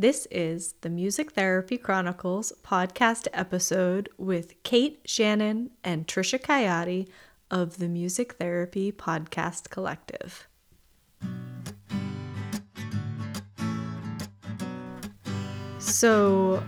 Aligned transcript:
This 0.00 0.28
is 0.30 0.74
the 0.82 0.90
Music 0.90 1.32
Therapy 1.32 1.76
Chronicles 1.76 2.52
podcast 2.62 3.26
episode 3.32 4.08
with 4.16 4.62
Kate 4.62 5.00
Shannon 5.04 5.70
and 5.82 6.06
Trisha 6.06 6.40
Coyote 6.40 7.08
of 7.50 7.78
the 7.78 7.88
Music 7.88 8.34
Therapy 8.34 8.92
Podcast 8.92 9.70
Collective. 9.70 10.46
So, 15.80 16.62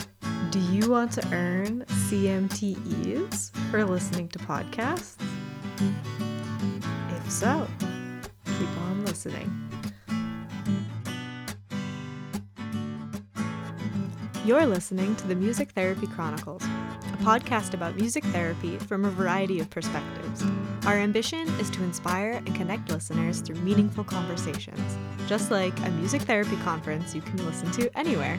do 0.50 0.58
you 0.58 0.90
want 0.90 1.12
to 1.12 1.24
earn 1.32 1.84
CMTEs 2.08 3.52
for 3.70 3.84
listening 3.84 4.26
to 4.30 4.40
podcasts? 4.40 5.14
If 7.12 7.30
so, 7.30 7.68
keep 8.44 8.76
on 8.88 9.04
listening. 9.04 9.69
You're 14.42 14.64
listening 14.64 15.14
to 15.16 15.26
the 15.26 15.34
Music 15.34 15.70
Therapy 15.72 16.06
Chronicles, 16.06 16.62
a 16.64 17.16
podcast 17.18 17.74
about 17.74 17.96
music 17.96 18.24
therapy 18.24 18.78
from 18.78 19.04
a 19.04 19.10
variety 19.10 19.60
of 19.60 19.68
perspectives. 19.68 20.42
Our 20.86 20.94
ambition 20.94 21.46
is 21.60 21.68
to 21.70 21.82
inspire 21.82 22.32
and 22.32 22.54
connect 22.54 22.88
listeners 22.88 23.42
through 23.42 23.56
meaningful 23.56 24.02
conversations, 24.02 24.96
just 25.26 25.50
like 25.50 25.78
a 25.80 25.90
music 25.90 26.22
therapy 26.22 26.56
conference 26.64 27.14
you 27.14 27.20
can 27.20 27.44
listen 27.44 27.70
to 27.72 27.90
anywhere. 27.98 28.38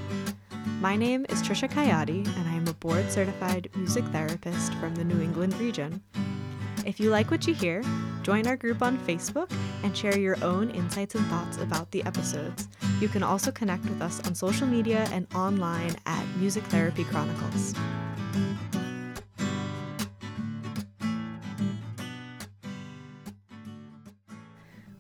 My 0.80 0.96
name 0.96 1.28
is 1.30 1.44
Trisha 1.44 1.70
Coyote, 1.70 2.24
and 2.36 2.50
I 2.50 2.54
am 2.54 2.68
a 2.68 2.74
board 2.74 3.12
certified 3.12 3.70
music 3.76 4.04
therapist 4.06 4.74
from 4.76 4.96
the 4.96 5.04
New 5.04 5.22
England 5.22 5.54
region. 5.60 6.02
If 6.84 7.00
you 7.00 7.12
like 7.12 7.30
what 7.30 7.46
you 7.46 7.54
hear, 7.54 7.84
join 8.24 8.48
our 8.48 8.58
group 8.58 8.82
on 8.82 8.98
Facebook 8.98 9.52
and 9.84 9.96
share 9.96 10.18
your 10.18 10.44
own 10.44 10.72
insights 10.72 11.14
and 11.14 11.26
thoughts 11.28 11.58
about 11.58 11.92
the 11.92 12.04
episodes. 12.06 12.68
You 13.02 13.10
can 13.10 13.24
also 13.24 13.50
connect 13.52 13.84
with 13.86 14.00
us 14.00 14.20
on 14.28 14.36
social 14.36 14.68
media 14.68 15.10
and 15.12 15.26
online 15.34 15.96
at 16.06 16.24
Music 16.38 16.64
Therapy 16.66 17.04
Chronicles. 17.04 17.74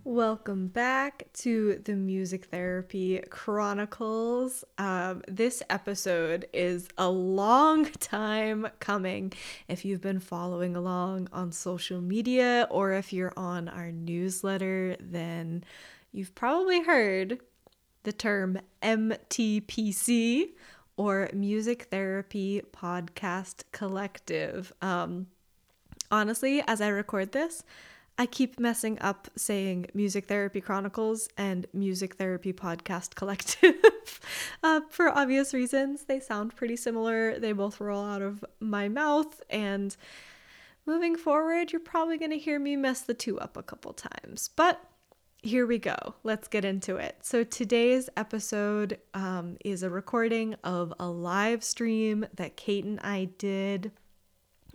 Welcome 0.03 0.69
back 0.69 1.27
to 1.33 1.79
the 1.85 1.93
Music 1.93 2.45
Therapy 2.45 3.21
Chronicles. 3.29 4.63
Um, 4.79 5.21
this 5.27 5.61
episode 5.69 6.47
is 6.53 6.87
a 6.97 7.07
long 7.07 7.85
time 7.99 8.67
coming. 8.79 9.31
If 9.67 9.85
you've 9.85 10.01
been 10.01 10.19
following 10.19 10.75
along 10.75 11.29
on 11.31 11.51
social 11.51 12.01
media 12.01 12.67
or 12.71 12.93
if 12.93 13.13
you're 13.13 13.33
on 13.37 13.69
our 13.69 13.91
newsletter, 13.91 14.97
then 14.99 15.63
you've 16.11 16.33
probably 16.33 16.81
heard 16.81 17.39
the 18.03 18.13
term 18.13 18.59
MTPC 18.81 20.49
or 20.97 21.29
Music 21.33 21.83
Therapy 21.83 22.61
Podcast 22.71 23.63
Collective. 23.71 24.73
Um, 24.81 25.27
honestly, 26.09 26.63
as 26.67 26.81
I 26.81 26.89
record 26.89 27.31
this, 27.31 27.63
I 28.17 28.25
keep 28.25 28.59
messing 28.59 28.99
up 28.99 29.29
saying 29.35 29.87
Music 29.93 30.27
Therapy 30.27 30.61
Chronicles 30.61 31.27
and 31.37 31.65
Music 31.73 32.15
Therapy 32.15 32.53
Podcast 32.53 33.15
Collective 33.15 33.73
uh, 34.63 34.81
for 34.89 35.09
obvious 35.09 35.53
reasons. 35.53 36.03
They 36.03 36.19
sound 36.19 36.55
pretty 36.55 36.75
similar, 36.75 37.39
they 37.39 37.51
both 37.51 37.79
roll 37.79 38.03
out 38.03 38.21
of 38.21 38.45
my 38.59 38.89
mouth, 38.89 39.41
and 39.49 39.95
moving 40.85 41.15
forward, 41.15 41.71
you're 41.71 41.79
probably 41.79 42.17
going 42.17 42.31
to 42.31 42.37
hear 42.37 42.59
me 42.59 42.75
mess 42.75 43.01
the 43.01 43.13
two 43.13 43.39
up 43.39 43.57
a 43.57 43.63
couple 43.63 43.93
times. 43.93 44.49
But 44.55 44.83
here 45.41 45.65
we 45.65 45.79
go. 45.79 46.15
Let's 46.23 46.47
get 46.47 46.65
into 46.65 46.97
it. 46.97 47.17
So, 47.21 47.43
today's 47.43 48.09
episode 48.15 48.99
um, 49.13 49.57
is 49.65 49.83
a 49.83 49.89
recording 49.89 50.55
of 50.63 50.93
a 50.99 51.07
live 51.07 51.63
stream 51.63 52.25
that 52.35 52.55
Kate 52.57 52.85
and 52.85 52.99
I 52.99 53.29
did 53.37 53.91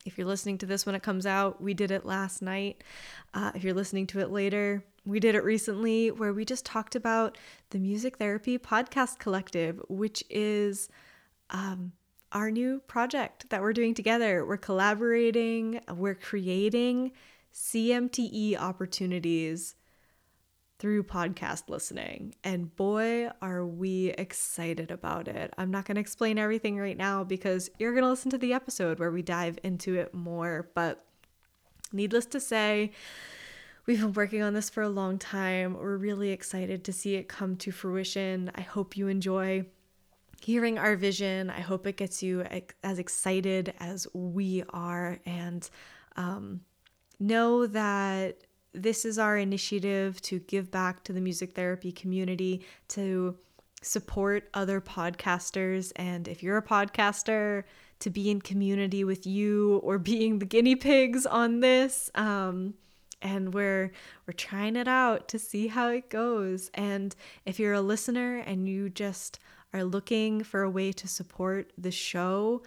if 0.06 0.16
you're 0.16 0.26
listening 0.26 0.58
to 0.58 0.66
this 0.66 0.86
when 0.86 0.94
it 0.94 1.02
comes 1.02 1.26
out, 1.26 1.60
we 1.60 1.74
did 1.74 1.90
it 1.90 2.06
last 2.06 2.40
night. 2.40 2.82
Uh, 3.34 3.50
if 3.54 3.64
you're 3.64 3.74
listening 3.74 4.06
to 4.08 4.20
it 4.20 4.30
later, 4.30 4.84
we 5.04 5.20
did 5.20 5.34
it 5.34 5.44
recently 5.44 6.10
where 6.10 6.32
we 6.32 6.44
just 6.44 6.64
talked 6.64 6.94
about 6.94 7.36
the 7.70 7.78
Music 7.78 8.16
Therapy 8.16 8.56
Podcast 8.56 9.18
Collective, 9.18 9.80
which 9.88 10.22
is 10.30 10.88
um, 11.50 11.92
our 12.32 12.50
new 12.50 12.80
project 12.86 13.50
that 13.50 13.60
we're 13.60 13.72
doing 13.72 13.94
together. 13.94 14.46
We're 14.46 14.56
collaborating, 14.56 15.80
we're 15.92 16.14
creating 16.14 17.12
CMTE 17.52 18.56
opportunities 18.58 19.74
through 20.78 21.04
podcast 21.04 21.68
listening. 21.68 22.34
And 22.44 22.74
boy, 22.76 23.30
are 23.40 23.64
we 23.64 24.08
excited 24.10 24.90
about 24.90 25.28
it. 25.28 25.52
I'm 25.56 25.70
not 25.70 25.86
going 25.86 25.94
to 25.94 26.00
explain 26.00 26.38
everything 26.38 26.78
right 26.78 26.96
now 26.96 27.24
because 27.24 27.70
you're 27.78 27.92
going 27.92 28.04
to 28.04 28.10
listen 28.10 28.30
to 28.32 28.38
the 28.38 28.52
episode 28.52 28.98
where 28.98 29.10
we 29.10 29.22
dive 29.22 29.58
into 29.62 29.94
it 29.94 30.12
more. 30.12 30.68
But 30.74 31.04
needless 31.92 32.26
to 32.26 32.40
say, 32.40 32.92
we've 33.86 34.00
been 34.00 34.12
working 34.12 34.42
on 34.42 34.52
this 34.52 34.68
for 34.68 34.82
a 34.82 34.88
long 34.88 35.18
time. 35.18 35.74
We're 35.74 35.96
really 35.96 36.30
excited 36.30 36.84
to 36.84 36.92
see 36.92 37.14
it 37.14 37.28
come 37.28 37.56
to 37.56 37.70
fruition. 37.70 38.50
I 38.54 38.60
hope 38.60 38.96
you 38.96 39.08
enjoy 39.08 39.64
hearing 40.42 40.78
our 40.78 40.96
vision. 40.96 41.48
I 41.48 41.60
hope 41.60 41.86
it 41.86 41.96
gets 41.96 42.22
you 42.22 42.44
as 42.82 42.98
excited 42.98 43.72
as 43.80 44.06
we 44.12 44.62
are. 44.70 45.18
And 45.24 45.68
um, 46.16 46.60
know 47.18 47.66
that 47.66 48.42
this 48.76 49.04
is 49.04 49.18
our 49.18 49.36
initiative 49.36 50.20
to 50.22 50.38
give 50.40 50.70
back 50.70 51.02
to 51.04 51.12
the 51.12 51.20
music 51.20 51.54
therapy 51.54 51.92
community, 51.92 52.64
to 52.88 53.36
support 53.82 54.48
other 54.54 54.80
podcasters. 54.80 55.92
And 55.96 56.28
if 56.28 56.42
you're 56.42 56.56
a 56.56 56.62
podcaster, 56.62 57.64
to 58.00 58.10
be 58.10 58.30
in 58.30 58.40
community 58.40 59.04
with 59.04 59.26
you 59.26 59.76
or 59.78 59.98
being 60.12 60.38
the 60.38 60.46
guinea 60.46 60.76
pigs 60.76 61.26
on 61.26 61.60
this. 61.60 62.10
Um, 62.14 62.74
and 63.22 63.54
we're 63.54 63.92
we're 64.26 64.34
trying 64.34 64.76
it 64.76 64.86
out 64.86 65.28
to 65.28 65.38
see 65.38 65.68
how 65.68 65.88
it 65.88 66.10
goes. 66.10 66.70
And 66.74 67.16
if 67.46 67.58
you're 67.58 67.72
a 67.72 67.80
listener 67.80 68.38
and 68.38 68.68
you 68.68 68.90
just 68.90 69.38
are 69.72 69.84
looking 69.84 70.44
for 70.44 70.62
a 70.62 70.70
way 70.70 70.92
to 70.92 71.08
support 71.08 71.72
the 71.78 71.90
show 71.90 72.62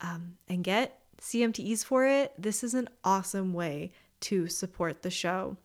um, 0.00 0.36
and 0.48 0.64
get 0.64 1.00
CMTEs 1.20 1.84
for 1.84 2.06
it, 2.06 2.32
this 2.38 2.64
is 2.64 2.72
an 2.72 2.88
awesome 3.04 3.52
way 3.52 3.92
to 4.20 4.46
support 4.46 5.02
the 5.02 5.10
show. 5.10 5.56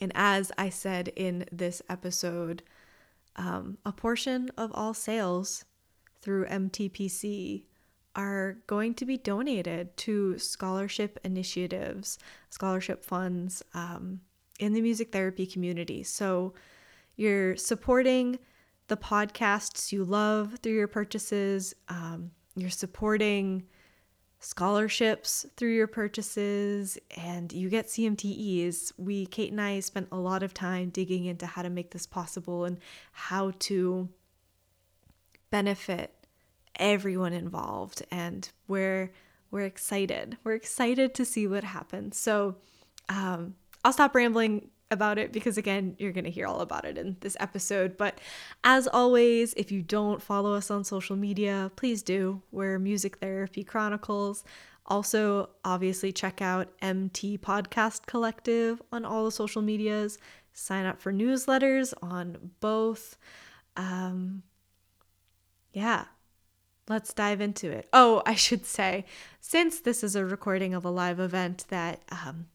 And 0.00 0.12
as 0.14 0.52
I 0.56 0.68
said 0.68 1.08
in 1.16 1.44
this 1.50 1.82
episode, 1.88 2.62
um, 3.36 3.78
a 3.84 3.92
portion 3.92 4.50
of 4.56 4.70
all 4.74 4.94
sales 4.94 5.64
through 6.20 6.46
MTPC 6.46 7.64
are 8.16 8.58
going 8.66 8.94
to 8.94 9.04
be 9.04 9.16
donated 9.16 9.96
to 9.96 10.38
scholarship 10.38 11.18
initiatives, 11.24 12.18
scholarship 12.50 13.04
funds 13.04 13.62
um, 13.74 14.20
in 14.58 14.72
the 14.72 14.80
music 14.80 15.12
therapy 15.12 15.46
community. 15.46 16.02
So 16.02 16.54
you're 17.16 17.56
supporting 17.56 18.38
the 18.88 18.96
podcasts 18.96 19.92
you 19.92 20.04
love 20.04 20.58
through 20.62 20.74
your 20.74 20.88
purchases, 20.88 21.74
um, 21.88 22.32
you're 22.56 22.70
supporting 22.70 23.64
scholarships 24.40 25.46
through 25.56 25.74
your 25.74 25.86
purchases 25.86 26.98
and 27.16 27.52
you 27.52 27.68
get 27.68 27.86
CMTEs. 27.86 28.92
We, 28.96 29.26
Kate 29.26 29.50
and 29.50 29.60
I, 29.60 29.80
spent 29.80 30.08
a 30.12 30.16
lot 30.16 30.42
of 30.42 30.54
time 30.54 30.90
digging 30.90 31.24
into 31.24 31.46
how 31.46 31.62
to 31.62 31.70
make 31.70 31.90
this 31.90 32.06
possible 32.06 32.64
and 32.64 32.78
how 33.12 33.52
to 33.60 34.08
benefit 35.50 36.14
everyone 36.76 37.32
involved. 37.32 38.02
And 38.10 38.48
we're 38.68 39.10
we're 39.50 39.62
excited. 39.62 40.36
We're 40.44 40.54
excited 40.54 41.14
to 41.14 41.24
see 41.24 41.46
what 41.46 41.64
happens. 41.64 42.18
So 42.18 42.56
um, 43.08 43.54
I'll 43.82 43.94
stop 43.94 44.14
rambling 44.14 44.68
about 44.90 45.18
it 45.18 45.32
because 45.32 45.58
again 45.58 45.94
you're 45.98 46.12
going 46.12 46.24
to 46.24 46.30
hear 46.30 46.46
all 46.46 46.60
about 46.60 46.84
it 46.84 46.96
in 46.96 47.16
this 47.20 47.36
episode. 47.40 47.96
But 47.96 48.20
as 48.64 48.86
always 48.88 49.54
if 49.54 49.70
you 49.70 49.82
don't 49.82 50.22
follow 50.22 50.54
us 50.54 50.70
on 50.70 50.84
social 50.84 51.16
media 51.16 51.70
please 51.76 52.02
do. 52.02 52.42
We're 52.50 52.78
music 52.78 53.18
therapy 53.18 53.64
chronicles. 53.64 54.44
Also 54.86 55.50
obviously 55.64 56.12
check 56.12 56.40
out 56.40 56.68
mt 56.80 57.38
podcast 57.38 58.06
collective 58.06 58.80
on 58.90 59.04
all 59.04 59.24
the 59.24 59.32
social 59.32 59.62
medias. 59.62 60.18
Sign 60.52 60.86
up 60.86 61.00
for 61.00 61.12
newsletters 61.12 61.92
on 62.02 62.52
both. 62.60 63.16
Um 63.76 64.42
yeah 65.72 66.06
let's 66.88 67.12
dive 67.12 67.42
into 67.42 67.70
it. 67.70 67.88
Oh 67.92 68.22
i 68.24 68.34
should 68.34 68.64
say 68.64 69.04
since 69.40 69.80
this 69.80 70.02
is 70.02 70.16
a 70.16 70.24
recording 70.24 70.72
of 70.72 70.86
a 70.86 70.90
live 70.90 71.20
event 71.20 71.66
that 71.68 72.00
um 72.10 72.46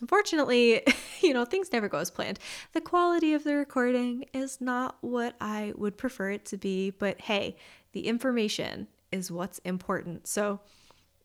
Unfortunately, 0.00 0.82
you 1.22 1.32
know, 1.32 1.44
things 1.44 1.72
never 1.72 1.88
go 1.88 1.98
as 1.98 2.10
planned. 2.10 2.38
The 2.72 2.80
quality 2.80 3.34
of 3.34 3.44
the 3.44 3.54
recording 3.54 4.26
is 4.32 4.60
not 4.60 4.96
what 5.00 5.36
I 5.40 5.72
would 5.76 5.96
prefer 5.96 6.30
it 6.30 6.44
to 6.46 6.56
be, 6.56 6.90
but 6.90 7.20
hey, 7.20 7.56
the 7.92 8.06
information 8.06 8.88
is 9.12 9.30
what's 9.30 9.58
important. 9.60 10.26
So, 10.26 10.60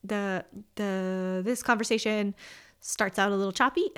the 0.02 0.44
the 0.76 1.42
this 1.44 1.62
conversation 1.62 2.34
starts 2.80 3.18
out 3.18 3.32
a 3.32 3.36
little 3.36 3.52
choppy. 3.52 3.90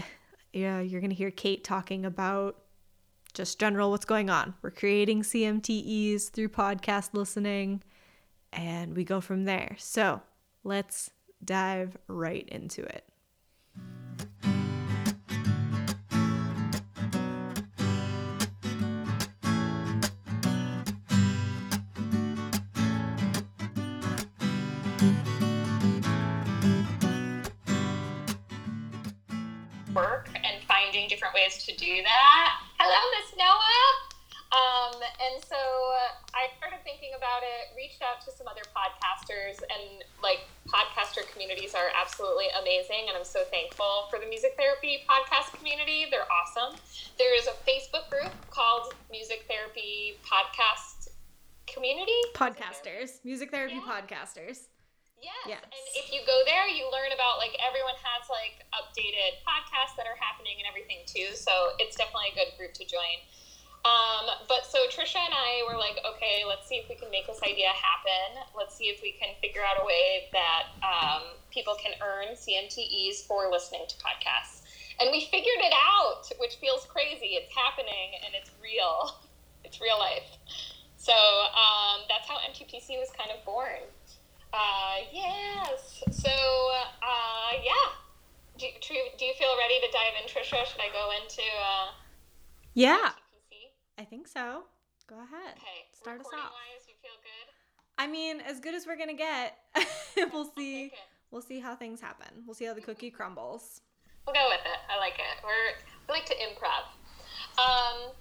Yeah, 0.52 0.80
you're 0.80 1.00
going 1.00 1.10
to 1.10 1.16
hear 1.16 1.30
Kate 1.30 1.62
talking 1.62 2.04
about 2.04 2.58
just 3.34 3.58
general 3.58 3.90
what's 3.90 4.04
going 4.04 4.28
on. 4.28 4.54
We're 4.62 4.70
creating 4.70 5.22
CMTEs 5.22 6.30
through 6.30 6.48
podcast 6.48 7.10
listening, 7.12 7.82
and 8.52 8.94
we 8.94 9.04
go 9.04 9.20
from 9.20 9.44
there. 9.44 9.76
So 9.78 10.20
let's 10.64 11.10
dive 11.44 11.96
right 12.08 12.48
into 12.48 12.82
it. 12.82 13.04
To 31.66 31.76
do 31.76 32.02
that. 32.02 32.48
Hello, 32.78 33.00
Miss 33.18 33.36
Noah. 33.36 34.08
Um, 34.52 35.00
and 35.00 35.40
so 35.42 35.56
I 36.36 36.52
started 36.60 36.84
thinking 36.84 37.16
about 37.16 37.40
it, 37.40 37.72
reached 37.76 38.02
out 38.04 38.20
to 38.28 38.30
some 38.30 38.44
other 38.46 38.60
podcasters, 38.76 39.56
and 39.64 40.04
like 40.22 40.44
podcaster 40.68 41.24
communities 41.32 41.74
are 41.74 41.88
absolutely 41.96 42.52
amazing. 42.60 43.08
And 43.08 43.16
I'm 43.16 43.24
so 43.24 43.44
thankful 43.48 44.08
for 44.10 44.18
the 44.18 44.26
music 44.28 44.52
therapy 44.60 45.04
podcast 45.08 45.56
community. 45.56 46.04
They're 46.10 46.28
awesome. 46.28 46.76
There 47.16 47.32
is 47.36 47.46
a 47.48 47.56
Facebook 47.64 48.10
group 48.12 48.32
called 48.50 48.92
Music 49.10 49.44
Therapy 49.48 50.20
Podcast 50.20 51.08
Community. 51.66 52.20
Podcasters, 52.34 53.24
music 53.24 53.50
therapy 53.50 53.80
Yeah. 53.80 53.88
podcasters. 53.88 54.68
Yes. 55.22 55.46
Yes. 55.46 55.62
And 55.62 55.86
if 55.94 56.10
you 56.10 56.20
go 56.26 56.42
there, 56.44 56.66
you 56.66 56.90
learn 56.90 57.14
about 57.14 57.38
like 57.38 57.54
everyone 57.62 57.94
has 58.02 58.26
like 58.26 58.66
updated 58.74 59.38
podcasts 59.46 59.94
that 59.94 60.10
are 60.10 60.18
happening 60.18 60.58
and 60.58 60.66
everything 60.66 61.06
too. 61.06 61.32
So 61.38 61.78
it's 61.78 61.94
definitely 61.94 62.34
a 62.34 62.36
good 62.36 62.50
group 62.58 62.74
to 62.82 62.84
join. 62.84 63.22
Um, 63.82 64.30
but 64.46 64.62
so 64.66 64.78
Trisha 64.86 65.18
and 65.18 65.34
I 65.34 65.66
were 65.66 65.78
like, 65.78 65.98
okay, 66.06 66.46
let's 66.46 66.68
see 66.68 66.76
if 66.76 66.86
we 66.88 66.94
can 66.94 67.10
make 67.10 67.26
this 67.26 67.42
idea 67.42 67.70
happen. 67.74 68.46
Let's 68.54 68.74
see 68.74 68.86
if 68.86 69.02
we 69.02 69.12
can 69.18 69.34
figure 69.40 69.62
out 69.62 69.82
a 69.82 69.86
way 69.86 70.30
that 70.30 70.70
um, 70.86 71.22
people 71.50 71.74
can 71.74 71.92
earn 71.98 72.34
CMTEs 72.38 73.26
for 73.26 73.50
listening 73.50 73.82
to 73.88 73.96
podcasts. 73.98 74.62
And 75.00 75.10
we 75.10 75.26
figured 75.26 75.62
it 75.66 75.74
out, 75.74 76.30
which 76.38 76.56
feels 76.62 76.86
crazy. 76.86 77.34
It's 77.38 77.50
happening 77.54 78.18
and 78.24 78.34
it's 78.34 78.50
real. 78.62 79.22
It's 79.64 79.80
real 79.80 79.96
life. 79.96 80.26
So 80.96 81.12
um, 81.14 82.02
that's 82.08 82.28
how 82.28 82.36
MTPC 82.50 82.98
was 82.98 83.10
kind 83.16 83.30
of 83.30 83.44
born. 83.46 83.78
Uh, 84.52 84.96
yes. 85.12 86.02
So, 86.10 86.28
uh, 86.28 87.52
yeah. 87.62 87.88
Do, 88.58 88.66
do, 88.80 88.94
do 89.18 89.24
you 89.24 89.34
feel 89.38 89.56
ready 89.58 89.80
to 89.80 89.88
dive 89.92 90.14
in, 90.22 90.28
Trisha? 90.28 90.64
Should 90.66 90.80
I 90.80 90.92
go 90.92 91.10
into 91.22 91.42
uh, 91.42 91.90
Yeah? 92.74 93.10
I 93.98 94.04
think 94.04 94.28
so. 94.28 94.64
Go 95.08 95.16
ahead. 95.16 95.56
Okay. 95.56 95.88
Start 95.92 96.20
us 96.20 96.26
off. 96.26 96.52
wise, 96.52 96.86
you 96.88 96.94
feel 97.02 97.16
good? 97.22 97.52
I 97.98 98.06
mean, 98.06 98.40
as 98.40 98.60
good 98.60 98.74
as 98.74 98.86
we're 98.86 98.96
gonna 98.96 99.14
get. 99.14 99.58
we'll 100.32 100.50
see. 100.56 100.90
We'll 101.30 101.42
see 101.42 101.60
how 101.60 101.74
things 101.76 102.00
happen. 102.00 102.44
We'll 102.46 102.54
see 102.54 102.64
how 102.64 102.74
the 102.74 102.80
cookie 102.80 103.10
crumbles. 103.10 103.80
We'll 104.26 104.34
go 104.34 104.46
with 104.48 104.60
it. 104.64 104.80
I 104.90 104.98
like 104.98 105.14
it. 105.14 105.44
We're 105.44 105.76
we 106.08 106.14
like 106.14 106.26
to 106.26 106.34
improv. 106.34 106.88
Um, 107.58 108.12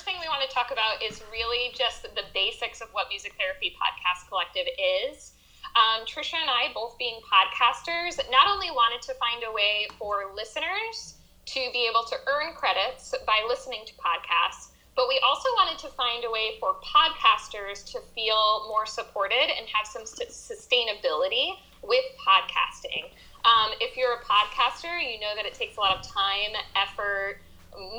first 0.00 0.08
thing 0.08 0.16
we 0.16 0.32
want 0.32 0.40
to 0.40 0.48
talk 0.48 0.72
about 0.72 0.96
is 1.04 1.20
really 1.30 1.76
just 1.76 2.00
the 2.00 2.24
basics 2.32 2.80
of 2.80 2.88
what 2.92 3.04
Music 3.10 3.36
Therapy 3.36 3.76
Podcast 3.76 4.24
Collective 4.32 4.64
is. 4.80 5.36
Um, 5.76 6.08
Trisha 6.08 6.40
and 6.40 6.48
I, 6.48 6.72
both 6.72 6.96
being 6.96 7.20
podcasters, 7.20 8.16
not 8.32 8.48
only 8.48 8.70
wanted 8.70 9.02
to 9.02 9.14
find 9.20 9.44
a 9.44 9.52
way 9.52 9.88
for 9.98 10.32
listeners 10.34 11.20
to 11.52 11.68
be 11.76 11.84
able 11.84 12.00
to 12.08 12.16
earn 12.32 12.56
credits 12.56 13.12
by 13.26 13.44
listening 13.46 13.84
to 13.84 13.92
podcasts, 14.00 14.72
but 14.96 15.04
we 15.04 15.20
also 15.20 15.52
wanted 15.60 15.76
to 15.84 15.92
find 15.92 16.24
a 16.24 16.30
way 16.32 16.56
for 16.56 16.80
podcasters 16.80 17.84
to 17.92 18.00
feel 18.16 18.64
more 18.72 18.86
supported 18.86 19.52
and 19.52 19.68
have 19.68 19.84
some 19.84 20.08
st- 20.08 20.32
sustainability 20.32 21.60
with 21.84 22.08
podcasting. 22.16 23.12
Um, 23.44 23.76
if 23.84 24.00
you're 24.00 24.16
a 24.16 24.24
podcaster, 24.24 24.96
you 24.96 25.20
know 25.20 25.36
that 25.36 25.44
it 25.44 25.52
takes 25.52 25.76
a 25.76 25.80
lot 25.80 25.92
of 25.92 26.00
time, 26.00 26.56
effort, 26.72 27.44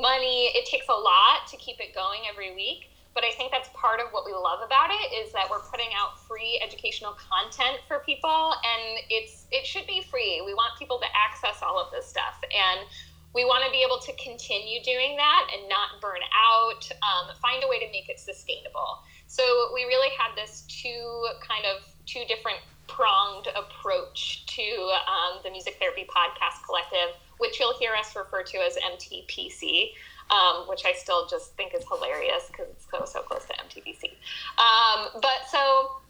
money. 0.00 0.50
It 0.54 0.66
takes 0.66 0.88
a 0.88 0.94
lot 0.94 1.46
to 1.50 1.56
keep 1.56 1.80
it 1.80 1.94
going 1.94 2.20
every 2.30 2.54
week. 2.54 2.88
But 3.14 3.24
I 3.24 3.30
think 3.36 3.52
that's 3.52 3.68
part 3.74 4.00
of 4.00 4.08
what 4.12 4.24
we 4.24 4.32
love 4.32 4.64
about 4.64 4.88
it 4.88 5.12
is 5.12 5.32
that 5.32 5.44
we're 5.50 5.60
putting 5.68 5.92
out 5.92 6.16
free 6.26 6.58
educational 6.64 7.12
content 7.12 7.84
for 7.86 8.00
people, 8.00 8.54
and 8.56 9.04
it's 9.10 9.44
it 9.52 9.66
should 9.66 9.86
be 9.86 10.00
free. 10.00 10.40
We 10.40 10.54
want 10.54 10.78
people 10.78 10.98
to 10.98 11.04
access 11.12 11.60
all 11.60 11.78
of 11.78 11.92
this 11.92 12.06
stuff, 12.06 12.40
and 12.40 12.88
we 13.34 13.44
want 13.44 13.64
to 13.64 13.70
be 13.70 13.84
able 13.84 14.00
to 14.00 14.12
continue 14.16 14.82
doing 14.82 15.16
that 15.16 15.48
and 15.52 15.68
not 15.68 16.00
burn 16.00 16.24
out. 16.32 16.88
Um, 17.04 17.36
find 17.36 17.62
a 17.64 17.68
way 17.68 17.80
to 17.80 17.88
make 17.92 18.08
it 18.08 18.18
sustainable. 18.18 19.04
So 19.26 19.44
we 19.74 19.84
really 19.84 20.12
had 20.16 20.32
this 20.36 20.64
two 20.68 21.28
kind 21.44 21.64
of 21.68 21.84
two 22.06 22.24
different 22.28 22.60
pronged 22.88 23.48
approach 23.56 24.44
to 24.46 24.64
um, 25.08 25.40
the 25.44 25.50
Music 25.50 25.76
Therapy 25.78 26.04
Podcast 26.08 26.64
Collective, 26.64 27.16
which 27.38 27.60
you'll 27.60 27.76
hear 27.78 27.92
us 27.94 28.14
refer 28.14 28.42
to 28.42 28.58
as 28.58 28.76
MTPC, 28.76 29.90
um, 30.30 30.68
which 30.68 30.82
I 30.86 30.92
still 30.92 31.26
just 31.26 31.54
think 31.56 31.74
is 31.74 31.84
hilarious 31.88 32.48
because 32.48 32.68
it's 32.70 32.86
so, 32.90 33.04
so 33.04 33.22
close 33.22 33.44
to 33.46 33.54
MTC. 33.54 34.12
Um, 34.58 35.20
but 35.20 35.48
so 35.50 36.02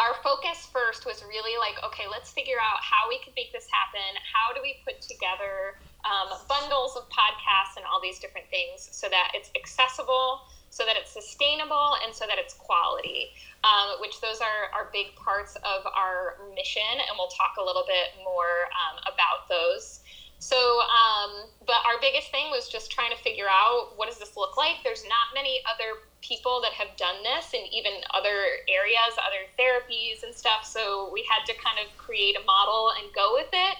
our 0.00 0.14
focus 0.22 0.68
first 0.72 1.04
was 1.04 1.22
really 1.28 1.58
like, 1.58 1.76
okay, 1.84 2.04
let's 2.10 2.30
figure 2.32 2.56
out 2.56 2.80
how 2.80 3.08
we 3.08 3.18
could 3.24 3.34
make 3.36 3.52
this 3.52 3.68
happen. 3.70 4.16
How 4.24 4.54
do 4.54 4.60
we 4.62 4.80
put 4.84 5.00
together 5.02 5.76
um, 6.02 6.32
bundles 6.48 6.96
of 6.96 7.04
podcasts 7.10 7.76
and 7.76 7.84
all 7.86 8.00
these 8.00 8.18
different 8.18 8.48
things 8.48 8.88
so 8.90 9.08
that 9.08 9.32
it's 9.34 9.50
accessible, 9.54 10.42
so 10.70 10.84
that 10.86 10.96
it's 10.96 11.12
sustainable, 11.12 11.96
and 12.04 12.14
so 12.14 12.24
that 12.26 12.38
it's 12.38 12.54
quality, 12.54 13.30
um, 13.62 14.00
which 14.00 14.20
those 14.20 14.40
are, 14.40 14.72
are 14.72 14.88
big 14.92 15.14
parts 15.16 15.56
of 15.56 15.86
our 15.94 16.40
mission. 16.54 16.88
And 16.96 17.14
we'll 17.18 17.30
talk 17.30 17.60
a 17.60 17.64
little 17.64 17.84
bit 17.86 18.16
more 18.24 18.66
um, 18.72 18.96
about 19.06 19.46
those. 19.48 20.00
So, 20.42 20.58
um, 20.58 21.46
but 21.70 21.86
our 21.86 22.02
biggest 22.02 22.34
thing 22.34 22.50
was 22.50 22.66
just 22.66 22.90
trying 22.90 23.14
to 23.14 23.22
figure 23.22 23.46
out 23.46 23.94
what 23.94 24.10
does 24.10 24.18
this 24.18 24.36
look 24.36 24.56
like. 24.56 24.82
There's 24.82 25.04
not 25.06 25.30
many 25.38 25.62
other 25.70 26.02
people 26.20 26.58
that 26.66 26.74
have 26.74 26.96
done 26.98 27.22
this 27.22 27.54
in 27.54 27.62
even 27.70 28.02
other 28.10 28.58
areas, 28.66 29.14
other 29.22 29.46
therapies 29.54 30.26
and 30.26 30.34
stuff. 30.34 30.66
So 30.66 31.14
we 31.14 31.22
had 31.30 31.46
to 31.46 31.54
kind 31.62 31.78
of 31.78 31.96
create 31.96 32.34
a 32.34 32.42
model 32.42 32.90
and 32.98 33.06
go 33.14 33.38
with 33.38 33.54
it. 33.54 33.76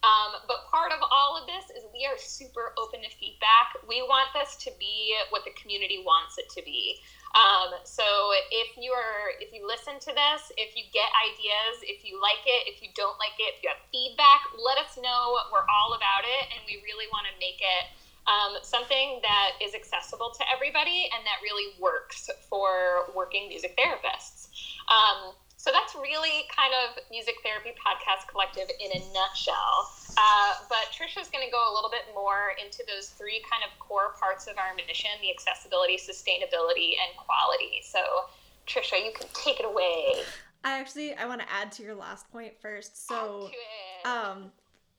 Um, 0.00 0.40
but 0.48 0.64
part 0.72 0.88
of 0.88 1.04
all 1.04 1.36
of 1.36 1.44
this 1.44 1.68
is 1.76 1.84
we 1.92 2.08
are 2.08 2.16
super 2.16 2.72
open 2.80 3.04
to 3.04 3.12
feedback. 3.12 3.76
We 3.84 4.00
want 4.00 4.32
this 4.32 4.56
to 4.64 4.72
be 4.80 5.12
what 5.28 5.44
the 5.44 5.52
community 5.60 6.00
wants 6.00 6.38
it 6.38 6.48
to 6.56 6.64
be. 6.64 6.96
Um, 7.36 7.76
so 7.84 8.32
if 8.48 8.80
you 8.80 8.96
are, 8.96 9.36
if 9.44 9.52
you 9.52 9.68
listen 9.68 10.00
to 10.00 10.12
this, 10.16 10.48
if 10.56 10.72
you 10.72 10.88
get 10.88 11.12
ideas, 11.20 11.84
if 11.84 12.00
you 12.00 12.16
like 12.16 12.40
it, 12.48 12.64
if 12.64 12.80
you 12.80 12.88
don't 12.96 13.20
like 13.20 13.36
it, 13.36 13.60
if 13.60 13.62
you 13.62 13.68
have 13.68 13.82
feedback, 13.92 14.40
let 14.56 14.80
us 14.80 14.96
know. 14.96 15.36
We're 15.52 15.68
all 15.68 15.92
about 15.92 16.24
it, 16.24 16.48
and 16.56 16.64
we 16.64 16.80
really 16.80 17.04
want 17.12 17.28
to 17.28 17.34
make 17.36 17.60
it 17.60 17.84
um, 18.24 18.56
something 18.64 19.20
that 19.22 19.60
is 19.60 19.74
accessible 19.76 20.32
to 20.32 20.42
everybody 20.48 21.12
and 21.12 21.22
that 21.28 21.38
really 21.44 21.76
works 21.78 22.32
for 22.48 23.12
working 23.14 23.48
music 23.48 23.76
therapists. 23.76 24.48
Um, 24.88 25.36
so 25.66 25.74
that's 25.74 25.96
really 25.98 26.46
kind 26.54 26.70
of 26.86 26.94
Music 27.10 27.34
Therapy 27.42 27.74
Podcast 27.74 28.30
Collective 28.30 28.70
in 28.78 28.86
a 28.94 29.02
nutshell. 29.10 29.90
Uh, 30.14 30.54
but 30.70 30.94
Trisha's 30.94 31.26
going 31.26 31.42
to 31.44 31.50
go 31.50 31.58
a 31.58 31.72
little 31.74 31.90
bit 31.90 32.06
more 32.14 32.54
into 32.62 32.86
those 32.86 33.10
three 33.10 33.42
kind 33.50 33.66
of 33.66 33.76
core 33.82 34.14
parts 34.14 34.46
of 34.46 34.54
our 34.62 34.76
mission 34.76 35.10
the 35.20 35.34
accessibility, 35.34 35.98
sustainability, 35.98 36.94
and 37.02 37.10
quality. 37.18 37.82
So, 37.82 37.98
Trisha, 38.70 39.04
you 39.04 39.10
can 39.10 39.26
take 39.34 39.58
it 39.58 39.66
away. 39.66 40.22
I 40.62 40.78
actually 40.78 41.14
I 41.14 41.26
want 41.26 41.40
to 41.40 41.52
add 41.52 41.72
to 41.72 41.82
your 41.82 41.96
last 41.96 42.30
point 42.30 42.54
first. 42.62 43.08
So, 43.08 43.50
Add 43.50 43.50
to 43.50 43.56
it. 43.58 44.36
um, 44.38 44.52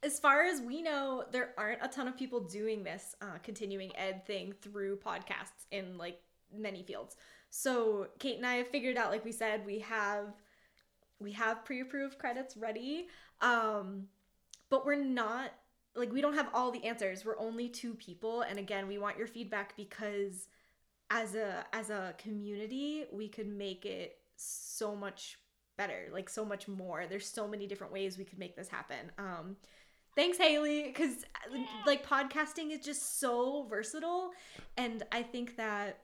as 0.03 0.19
far 0.19 0.43
as 0.43 0.59
we 0.59 0.81
know, 0.81 1.23
there 1.31 1.51
aren't 1.57 1.79
a 1.81 1.87
ton 1.87 2.09
of 2.09 2.17
people 2.17 2.41
doing 2.41 2.83
this 2.83 3.15
uh, 3.21 3.37
continuing 3.41 3.95
ed 3.95 4.27
thing 4.27 4.53
through 4.61 4.97
podcasts 4.97 5.63
in 5.71 5.97
like 5.97 6.19
many 6.53 6.83
fields. 6.83 7.15
So 7.49 8.07
Kate 8.19 8.35
and 8.35 8.45
I 8.45 8.55
have 8.55 8.67
figured 8.67 8.97
out, 8.97 9.11
like 9.11 9.23
we 9.23 9.31
said, 9.31 9.65
we 9.65 9.79
have 9.79 10.33
we 11.19 11.31
have 11.33 11.65
pre-approved 11.65 12.17
credits 12.17 12.57
ready, 12.57 13.07
um, 13.41 14.07
but 14.69 14.85
we're 14.85 15.03
not 15.03 15.51
like 15.95 16.11
we 16.11 16.21
don't 16.21 16.35
have 16.35 16.49
all 16.53 16.71
the 16.71 16.83
answers. 16.85 17.25
We're 17.25 17.39
only 17.39 17.69
two 17.69 17.93
people, 17.95 18.41
and 18.41 18.59
again, 18.59 18.87
we 18.87 18.97
want 18.97 19.17
your 19.17 19.27
feedback 19.27 19.75
because 19.75 20.47
as 21.09 21.35
a 21.35 21.65
as 21.73 21.89
a 21.89 22.13
community, 22.17 23.05
we 23.11 23.27
could 23.27 23.47
make 23.47 23.85
it 23.85 24.17
so 24.35 24.95
much 24.95 25.37
better, 25.77 26.09
like 26.11 26.29
so 26.29 26.45
much 26.45 26.67
more. 26.67 27.05
There's 27.07 27.27
so 27.27 27.47
many 27.47 27.67
different 27.67 27.93
ways 27.93 28.17
we 28.17 28.25
could 28.25 28.39
make 28.39 28.55
this 28.55 28.67
happen. 28.67 29.11
Um, 29.17 29.55
thanks 30.17 30.37
haley 30.39 30.83
because 30.83 31.25
like 31.85 32.05
podcasting 32.05 32.71
is 32.71 32.83
just 32.83 33.19
so 33.19 33.67
versatile 33.69 34.31
and 34.75 35.03
i 35.11 35.21
think 35.21 35.55
that 35.55 35.99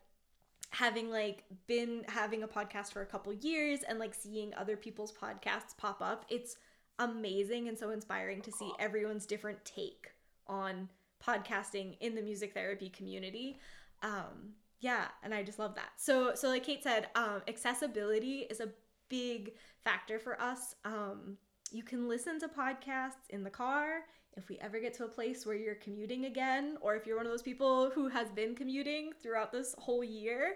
having 0.74 1.10
like 1.10 1.44
been 1.68 2.04
having 2.08 2.44
a 2.44 2.48
podcast 2.48 2.92
for 2.92 3.02
a 3.02 3.06
couple 3.06 3.32
years 3.32 3.80
and 3.88 4.00
like 4.00 4.14
seeing 4.14 4.54
other 4.56 4.76
people's 4.76 5.12
podcasts 5.14 5.78
pop 5.78 6.02
up 6.02 6.26
it's 6.30 6.56
amazing 7.00 7.68
and 7.68 7.78
so 7.78 7.92
inspiring 7.92 8.42
to 8.42 8.52
see 8.52 8.72
everyone's 8.80 9.26
different 9.26 9.64
take 9.66 10.10
on 10.48 10.90
podcasting 11.26 11.96
in 12.02 12.16
the 12.16 12.22
music 12.22 12.54
therapy 12.54 12.90
community 12.90 13.58
Um, 14.02 14.56
yeah, 14.80 15.06
and 15.24 15.34
I 15.34 15.44
just 15.44 15.60
love 15.60 15.76
that. 15.76 15.92
So 15.96 16.36
so 16.36 16.50
like 16.50 16.64
Kate 16.66 16.84
said, 16.84 17.08
um, 17.16 17.42
accessibility 17.48 18.40
is 18.50 18.60
a 18.60 18.70
big 19.10 19.54
factor 19.84 20.20
for 20.20 20.42
us. 20.42 20.76
Um, 20.84 21.38
you 21.72 21.84
can 21.84 22.10
listen 22.10 22.40
to 22.42 22.48
podcasts 22.50 23.30
in 23.30 23.44
the 23.44 23.50
car 23.50 24.02
if 24.38 24.50
we 24.50 24.58
ever 24.60 24.80
get 24.80 24.94
to 24.96 25.06
a 25.06 25.08
place 25.08 25.46
where 25.46 25.56
you're 25.56 25.76
commuting 25.76 26.26
again, 26.26 26.78
or 26.82 26.96
if 26.96 27.06
you're 27.06 27.18
one 27.18 27.26
of 27.26 27.32
those 27.32 27.42
people 27.42 27.92
who 27.92 28.08
has 28.08 28.30
been 28.30 28.56
commuting 28.56 29.12
throughout 29.22 29.52
this 29.52 29.76
whole 29.78 30.04
year. 30.04 30.56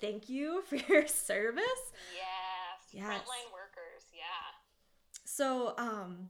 Thank 0.00 0.28
you 0.28 0.62
for 0.68 0.76
your 0.76 1.06
service. 1.06 1.64
Yes. 2.14 2.92
yes. 2.92 3.04
Frontline 3.04 3.52
workers. 3.52 4.04
Yeah. 4.12 5.20
So, 5.24 5.74
um, 5.78 6.28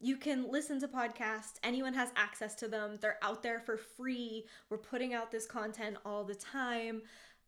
you 0.00 0.18
can 0.18 0.50
listen 0.50 0.78
to 0.80 0.88
podcasts. 0.88 1.54
Anyone 1.62 1.94
has 1.94 2.10
access 2.14 2.54
to 2.56 2.68
them. 2.68 2.98
They're 3.00 3.18
out 3.22 3.42
there 3.42 3.60
for 3.60 3.78
free. 3.78 4.44
We're 4.68 4.76
putting 4.76 5.14
out 5.14 5.30
this 5.30 5.46
content 5.46 5.96
all 6.04 6.24
the 6.24 6.34
time. 6.34 7.00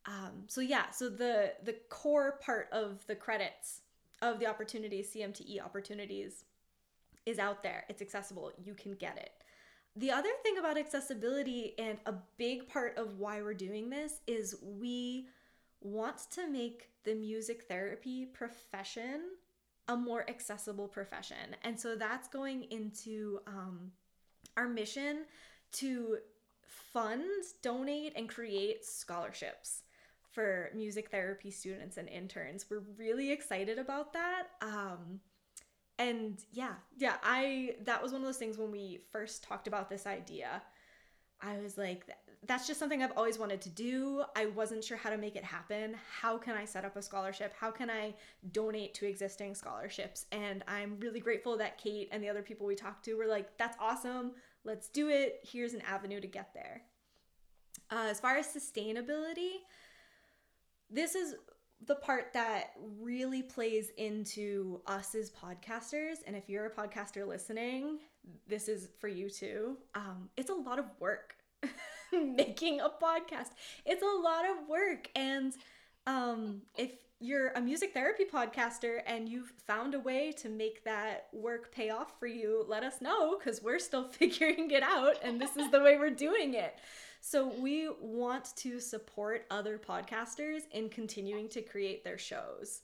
Um, 0.06 0.44
so 0.46 0.62
yeah, 0.62 0.90
so 0.90 1.10
the 1.10 1.52
the 1.64 1.76
core 1.90 2.38
part 2.40 2.68
of 2.72 3.04
the 3.08 3.14
credits 3.14 3.82
of 4.22 4.38
the 4.38 4.46
opportunities, 4.46 5.12
CMTE 5.14 5.62
opportunities, 5.62 6.44
is 7.26 7.38
out 7.38 7.62
there. 7.62 7.84
It's 7.88 8.00
accessible. 8.00 8.52
You 8.62 8.74
can 8.74 8.94
get 8.94 9.18
it. 9.18 9.30
The 9.96 10.10
other 10.10 10.30
thing 10.42 10.58
about 10.58 10.78
accessibility 10.78 11.74
and 11.78 11.98
a 12.06 12.14
big 12.36 12.68
part 12.68 12.96
of 12.98 13.18
why 13.18 13.42
we're 13.42 13.54
doing 13.54 13.90
this 13.90 14.20
is 14.26 14.56
we 14.62 15.28
want 15.80 16.18
to 16.32 16.48
make 16.48 16.90
the 17.04 17.14
music 17.14 17.64
therapy 17.68 18.26
profession 18.26 19.22
a 19.88 19.96
more 19.96 20.28
accessible 20.28 20.88
profession. 20.88 21.56
And 21.62 21.78
so 21.78 21.96
that's 21.96 22.28
going 22.28 22.64
into 22.64 23.40
um, 23.46 23.92
our 24.56 24.68
mission 24.68 25.24
to 25.72 26.18
fund, 26.92 27.24
donate, 27.62 28.12
and 28.16 28.28
create 28.28 28.84
scholarships 28.84 29.82
for 30.32 30.70
music 30.74 31.10
therapy 31.10 31.50
students 31.50 31.96
and 31.96 32.08
interns. 32.08 32.66
We're 32.68 32.84
really 32.98 33.30
excited 33.30 33.78
about 33.78 34.12
that. 34.12 34.48
Um, 34.60 35.20
and 35.98 36.42
yeah, 36.52 36.74
yeah, 36.98 37.16
I 37.22 37.76
that 37.84 38.02
was 38.02 38.12
one 38.12 38.20
of 38.20 38.26
those 38.26 38.36
things 38.36 38.58
when 38.58 38.70
we 38.70 39.00
first 39.12 39.42
talked 39.42 39.66
about 39.66 39.88
this 39.88 40.06
idea. 40.06 40.62
I 41.40 41.58
was 41.58 41.76
like, 41.76 42.06
that's 42.46 42.66
just 42.66 42.78
something 42.78 43.02
I've 43.02 43.16
always 43.16 43.38
wanted 43.38 43.60
to 43.62 43.68
do. 43.68 44.24
I 44.34 44.46
wasn't 44.46 44.84
sure 44.84 44.96
how 44.96 45.10
to 45.10 45.18
make 45.18 45.36
it 45.36 45.44
happen. 45.44 45.94
How 46.20 46.38
can 46.38 46.56
I 46.56 46.64
set 46.64 46.84
up 46.84 46.96
a 46.96 47.02
scholarship? 47.02 47.52
How 47.58 47.70
can 47.70 47.90
I 47.90 48.14
donate 48.52 48.94
to 48.94 49.06
existing 49.06 49.54
scholarships? 49.54 50.26
And 50.32 50.64
I'm 50.66 50.98
really 50.98 51.20
grateful 51.20 51.56
that 51.58 51.78
Kate 51.78 52.08
and 52.12 52.22
the 52.22 52.28
other 52.28 52.42
people 52.42 52.66
we 52.66 52.74
talked 52.74 53.04
to 53.06 53.14
were 53.14 53.26
like, 53.26 53.56
that's 53.58 53.76
awesome. 53.80 54.32
Let's 54.64 54.88
do 54.88 55.08
it. 55.08 55.40
Here's 55.42 55.74
an 55.74 55.82
avenue 55.82 56.20
to 56.20 56.26
get 56.26 56.54
there. 56.54 56.82
Uh, 57.90 58.06
as 58.08 58.18
far 58.18 58.36
as 58.36 58.46
sustainability, 58.46 59.60
this 60.90 61.14
is 61.14 61.34
the 61.84 61.94
part 61.96 62.32
that 62.32 62.72
really 63.00 63.42
plays 63.42 63.90
into 63.98 64.80
us 64.86 65.14
as 65.14 65.30
podcasters. 65.30 66.16
And 66.26 66.34
if 66.34 66.48
you're 66.48 66.66
a 66.66 66.70
podcaster 66.70 67.26
listening, 67.26 67.98
this 68.48 68.68
is 68.68 68.88
for 68.98 69.08
you 69.08 69.28
too. 69.28 69.76
Um, 69.94 70.30
it's 70.36 70.50
a 70.50 70.54
lot 70.54 70.78
of 70.78 70.86
work 70.98 71.34
making 72.12 72.80
a 72.80 72.88
podcast. 72.88 73.50
It's 73.84 74.02
a 74.02 74.22
lot 74.22 74.44
of 74.48 74.68
work. 74.68 75.10
And 75.14 75.52
um, 76.06 76.62
if 76.76 76.92
you're 77.18 77.48
a 77.50 77.60
music 77.60 77.94
therapy 77.94 78.24
podcaster 78.30 79.00
and 79.06 79.28
you've 79.28 79.52
found 79.66 79.94
a 79.94 80.00
way 80.00 80.32
to 80.32 80.48
make 80.48 80.84
that 80.84 81.28
work 81.32 81.72
pay 81.72 81.90
off 81.90 82.18
for 82.18 82.26
you, 82.26 82.64
let 82.68 82.82
us 82.82 83.00
know 83.00 83.38
because 83.38 83.62
we're 83.62 83.78
still 83.78 84.08
figuring 84.08 84.70
it 84.70 84.82
out 84.82 85.16
and 85.22 85.40
this 85.40 85.56
is 85.56 85.70
the 85.70 85.80
way 85.80 85.96
we're 85.98 86.10
doing 86.10 86.54
it. 86.54 86.78
So 87.28 87.48
we 87.58 87.88
want 88.00 88.54
to 88.58 88.78
support 88.78 89.46
other 89.50 89.78
podcasters 89.78 90.60
in 90.70 90.88
continuing 90.88 91.48
to 91.48 91.60
create 91.60 92.04
their 92.04 92.18
shows. 92.18 92.82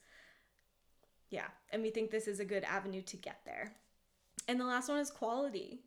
Yeah, 1.30 1.46
and 1.70 1.80
we 1.80 1.90
think 1.90 2.10
this 2.10 2.26
is 2.26 2.40
a 2.40 2.44
good 2.44 2.64
avenue 2.64 3.02
to 3.02 3.16
get 3.16 3.38
there. 3.44 3.72
And 4.48 4.58
the 4.58 4.64
last 4.64 4.88
one 4.88 4.98
is 4.98 5.12
quality. 5.12 5.84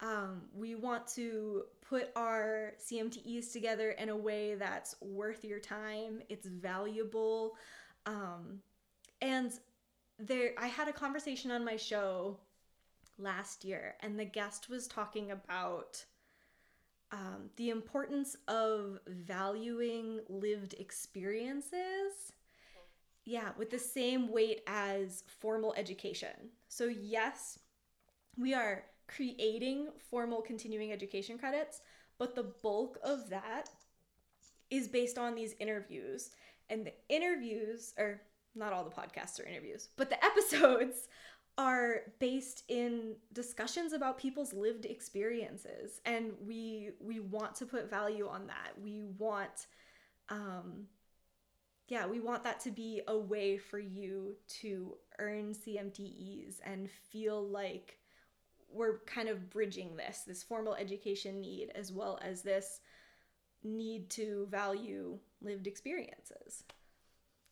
Um, 0.00 0.42
we 0.52 0.74
want 0.74 1.06
to 1.14 1.62
put 1.80 2.10
our 2.16 2.72
CMTEs 2.84 3.52
together 3.52 3.92
in 3.92 4.08
a 4.08 4.16
way 4.16 4.56
that's 4.56 4.96
worth 5.00 5.44
your 5.44 5.60
time, 5.60 6.22
it's 6.28 6.48
valuable. 6.48 7.54
Um, 8.06 8.58
and 9.20 9.52
there, 10.18 10.54
I 10.58 10.66
had 10.66 10.88
a 10.88 10.92
conversation 10.92 11.52
on 11.52 11.64
my 11.64 11.76
show 11.76 12.36
last 13.16 13.64
year, 13.64 13.94
and 14.00 14.18
the 14.18 14.24
guest 14.24 14.68
was 14.68 14.88
talking 14.88 15.30
about 15.30 16.04
um, 17.12 17.50
the 17.56 17.68
importance 17.68 18.36
of 18.48 18.98
valuing 19.06 20.20
lived 20.28 20.74
experiences 20.78 22.32
yeah 23.24 23.50
with 23.56 23.70
the 23.70 23.78
same 23.78 24.32
weight 24.32 24.62
as 24.66 25.22
formal 25.40 25.74
education. 25.76 26.50
So 26.68 26.86
yes 26.86 27.58
we 28.36 28.54
are 28.54 28.84
creating 29.06 29.88
formal 30.10 30.40
continuing 30.40 30.90
education 30.90 31.38
credits 31.38 31.82
but 32.18 32.34
the 32.34 32.54
bulk 32.62 32.98
of 33.04 33.28
that 33.30 33.68
is 34.70 34.88
based 34.88 35.18
on 35.18 35.34
these 35.34 35.54
interviews. 35.60 36.30
And 36.70 36.86
the 36.86 36.94
interviews 37.10 37.92
or 37.98 38.22
not 38.54 38.72
all 38.72 38.84
the 38.84 38.90
podcasts 38.90 39.38
are 39.38 39.46
interviews 39.46 39.90
but 39.96 40.08
the 40.08 40.24
episodes 40.24 41.08
are 41.58 42.00
based 42.18 42.64
in 42.68 43.14
discussions 43.32 43.92
about 43.92 44.18
people's 44.18 44.52
lived 44.52 44.86
experiences 44.86 46.00
and 46.06 46.32
we 46.46 46.90
we 46.98 47.20
want 47.20 47.54
to 47.54 47.66
put 47.66 47.90
value 47.90 48.26
on 48.28 48.46
that. 48.46 48.70
We 48.82 49.02
want 49.18 49.66
um 50.28 50.86
yeah 51.88 52.06
we 52.06 52.20
want 52.20 52.42
that 52.44 52.60
to 52.60 52.70
be 52.70 53.02
a 53.08 53.16
way 53.16 53.58
for 53.58 53.78
you 53.78 54.34
to 54.60 54.94
earn 55.18 55.54
CMTEs 55.54 56.60
and 56.64 56.88
feel 56.90 57.46
like 57.46 57.98
we're 58.72 59.00
kind 59.00 59.28
of 59.28 59.50
bridging 59.50 59.94
this 59.96 60.22
this 60.26 60.42
formal 60.42 60.74
education 60.74 61.40
need 61.40 61.70
as 61.74 61.92
well 61.92 62.18
as 62.22 62.40
this 62.42 62.80
need 63.62 64.08
to 64.10 64.46
value 64.50 65.18
lived 65.40 65.66
experiences. 65.66 66.64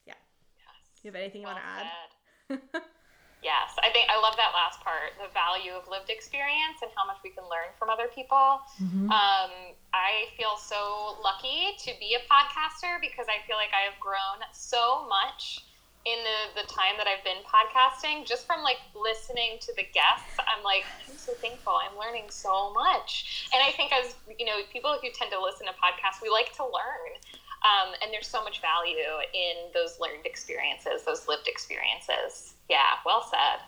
Yeah. 0.06 0.14
Yes. 0.56 1.04
you 1.04 1.08
have 1.08 1.16
anything 1.16 1.42
you 1.42 1.46
well 1.46 1.56
want 1.56 2.58
to 2.58 2.72
add 2.74 2.82
Yes, 3.42 3.72
I 3.80 3.88
think 3.88 4.08
I 4.12 4.20
love 4.20 4.36
that 4.36 4.52
last 4.52 4.84
part 4.84 5.16
the 5.16 5.32
value 5.32 5.72
of 5.72 5.88
lived 5.88 6.12
experience 6.12 6.84
and 6.84 6.92
how 6.92 7.08
much 7.08 7.24
we 7.24 7.32
can 7.32 7.44
learn 7.48 7.72
from 7.80 7.88
other 7.88 8.08
people. 8.12 8.60
Mm-hmm. 8.76 9.08
Um, 9.08 9.52
I 9.96 10.28
feel 10.36 10.60
so 10.60 11.16
lucky 11.24 11.72
to 11.88 11.90
be 11.96 12.20
a 12.20 12.22
podcaster 12.28 13.00
because 13.00 13.32
I 13.32 13.40
feel 13.48 13.56
like 13.56 13.72
I 13.72 13.88
have 13.88 13.96
grown 13.96 14.44
so 14.52 15.08
much 15.08 15.64
in 16.04 16.16
the, 16.24 16.62
the 16.62 16.66
time 16.68 16.96
that 16.96 17.04
I've 17.08 17.24
been 17.24 17.44
podcasting 17.44 18.24
just 18.24 18.46
from 18.46 18.62
like 18.62 18.80
listening 18.96 19.60
to 19.60 19.72
the 19.76 19.84
guests. 19.84 20.36
I'm 20.40 20.64
like, 20.64 20.84
I'm 21.08 21.16
so 21.16 21.32
thankful. 21.40 21.76
I'm 21.76 21.96
learning 21.96 22.28
so 22.28 22.72
much. 22.72 23.48
And 23.52 23.60
I 23.60 23.72
think, 23.72 23.92
as 23.92 24.16
you 24.38 24.46
know, 24.46 24.64
people 24.72 24.96
who 25.00 25.08
tend 25.12 25.30
to 25.32 25.40
listen 25.40 25.66
to 25.66 25.72
podcasts, 25.76 26.20
we 26.22 26.28
like 26.28 26.56
to 26.56 26.64
learn. 26.64 27.12
Um, 27.60 27.92
and 28.00 28.08
there's 28.12 28.28
so 28.28 28.42
much 28.42 28.60
value 28.64 29.20
in 29.36 29.68
those 29.74 30.00
learned 30.00 30.24
experiences, 30.24 31.04
those 31.04 31.28
lived 31.28 31.48
experiences. 31.48 32.56
Yeah, 32.70 33.02
well 33.04 33.26
said. 33.26 33.66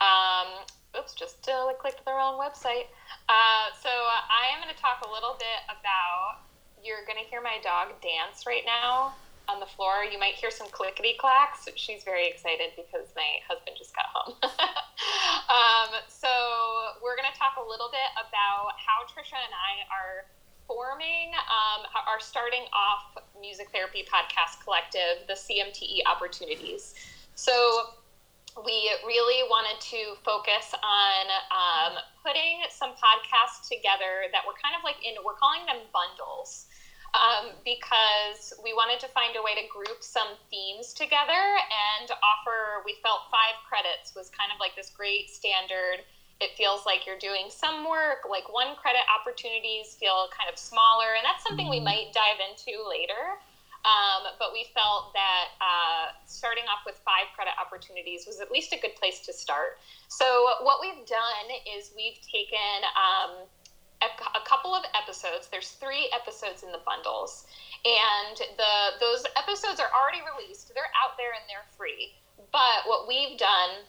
Um, 0.00 0.64
oops, 0.96 1.12
just 1.12 1.44
uh, 1.52 1.68
clicked 1.76 2.00
the 2.08 2.16
wrong 2.16 2.40
website. 2.40 2.88
Uh, 3.28 3.68
so 3.76 3.92
uh, 3.92 4.24
I 4.32 4.56
am 4.56 4.64
going 4.64 4.72
to 4.72 4.80
talk 4.80 5.04
a 5.04 5.10
little 5.12 5.36
bit 5.36 5.60
about. 5.68 6.40
You're 6.80 7.04
going 7.04 7.20
to 7.20 7.28
hear 7.28 7.44
my 7.44 7.60
dog 7.60 7.92
dance 8.00 8.48
right 8.48 8.64
now 8.64 9.12
on 9.52 9.60
the 9.60 9.68
floor. 9.68 10.00
You 10.00 10.16
might 10.16 10.32
hear 10.32 10.48
some 10.48 10.72
clickety 10.72 11.12
clacks. 11.20 11.68
She's 11.76 12.08
very 12.08 12.24
excited 12.24 12.72
because 12.72 13.12
my 13.12 13.36
husband 13.44 13.76
just 13.76 13.92
got 13.92 14.08
home. 14.08 14.32
um, 15.52 16.00
so 16.08 16.32
we're 17.04 17.20
going 17.20 17.28
to 17.28 17.36
talk 17.36 17.60
a 17.60 17.66
little 17.68 17.92
bit 17.92 18.10
about 18.16 18.80
how 18.80 19.04
Trisha 19.12 19.36
and 19.36 19.52
I 19.52 19.84
are 19.92 20.24
forming 20.64 21.36
um, 21.52 21.84
starting 22.18 22.64
off 22.72 23.22
music 23.38 23.68
therapy 23.72 24.04
podcast 24.08 24.62
collective, 24.64 25.28
the 25.28 25.34
CMTE 25.34 26.00
Opportunities. 26.08 26.94
So 27.34 27.52
we 28.64 28.88
really 29.04 29.44
wanted 29.52 29.76
to 29.92 30.16
focus 30.24 30.72
on 30.80 31.22
um, 31.52 31.92
putting 32.24 32.64
some 32.72 32.96
podcasts 32.96 33.68
together 33.68 34.32
that 34.32 34.46
were 34.48 34.56
kind 34.56 34.72
of 34.72 34.80
like 34.80 34.96
in, 35.04 35.12
we're 35.24 35.36
calling 35.36 35.64
them 35.66 35.84
bundles. 35.92 36.66
Um, 37.16 37.56
because 37.64 38.52
we 38.60 38.76
wanted 38.76 39.00
to 39.00 39.08
find 39.16 39.40
a 39.40 39.42
way 39.42 39.56
to 39.56 39.64
group 39.72 40.04
some 40.04 40.36
themes 40.52 40.92
together 40.92 41.56
and 41.72 42.12
offer, 42.20 42.84
we 42.84 43.00
felt 43.00 43.32
five 43.32 43.56
credits 43.64 44.12
was 44.12 44.28
kind 44.28 44.52
of 44.52 44.60
like 44.60 44.76
this 44.76 44.92
great 44.92 45.30
standard 45.32 46.04
it 46.40 46.52
feels 46.56 46.84
like 46.84 47.06
you're 47.06 47.18
doing 47.18 47.48
some 47.48 47.88
work 47.88 48.28
like 48.28 48.52
one 48.52 48.76
credit 48.76 49.00
opportunities 49.08 49.96
feel 49.96 50.28
kind 50.36 50.52
of 50.52 50.58
smaller 50.58 51.16
and 51.16 51.24
that's 51.24 51.40
something 51.40 51.68
we 51.68 51.76
mm-hmm. 51.76 51.96
might 51.96 52.12
dive 52.12 52.36
into 52.44 52.76
later 52.84 53.40
um, 53.86 54.34
but 54.42 54.50
we 54.52 54.66
felt 54.74 55.14
that 55.14 55.54
uh, 55.62 56.10
starting 56.26 56.66
off 56.66 56.82
with 56.84 56.98
five 57.06 57.30
credit 57.38 57.54
opportunities 57.56 58.26
was 58.26 58.42
at 58.42 58.50
least 58.50 58.74
a 58.74 58.78
good 58.82 58.94
place 58.98 59.22
to 59.22 59.32
start 59.32 59.78
so 60.10 60.26
what 60.66 60.82
we've 60.82 61.06
done 61.06 61.46
is 61.78 61.94
we've 61.96 62.18
taken 62.20 62.82
um, 62.98 63.46
a, 64.02 64.38
a, 64.38 64.42
couple 64.44 64.74
of 64.74 64.84
episodes. 64.94 65.48
There's 65.48 65.70
three 65.70 66.10
episodes 66.12 66.62
in 66.62 66.72
the 66.72 66.82
bundles, 66.84 67.46
and 67.84 68.36
the 68.56 68.74
those 69.00 69.24
episodes 69.36 69.80
are 69.80 69.90
already 69.92 70.20
released. 70.36 70.72
They're 70.74 70.92
out 70.96 71.16
there 71.16 71.32
and 71.32 71.44
they're 71.48 71.66
free. 71.76 72.12
But 72.52 72.84
what 72.86 73.08
we've 73.08 73.38
done 73.38 73.88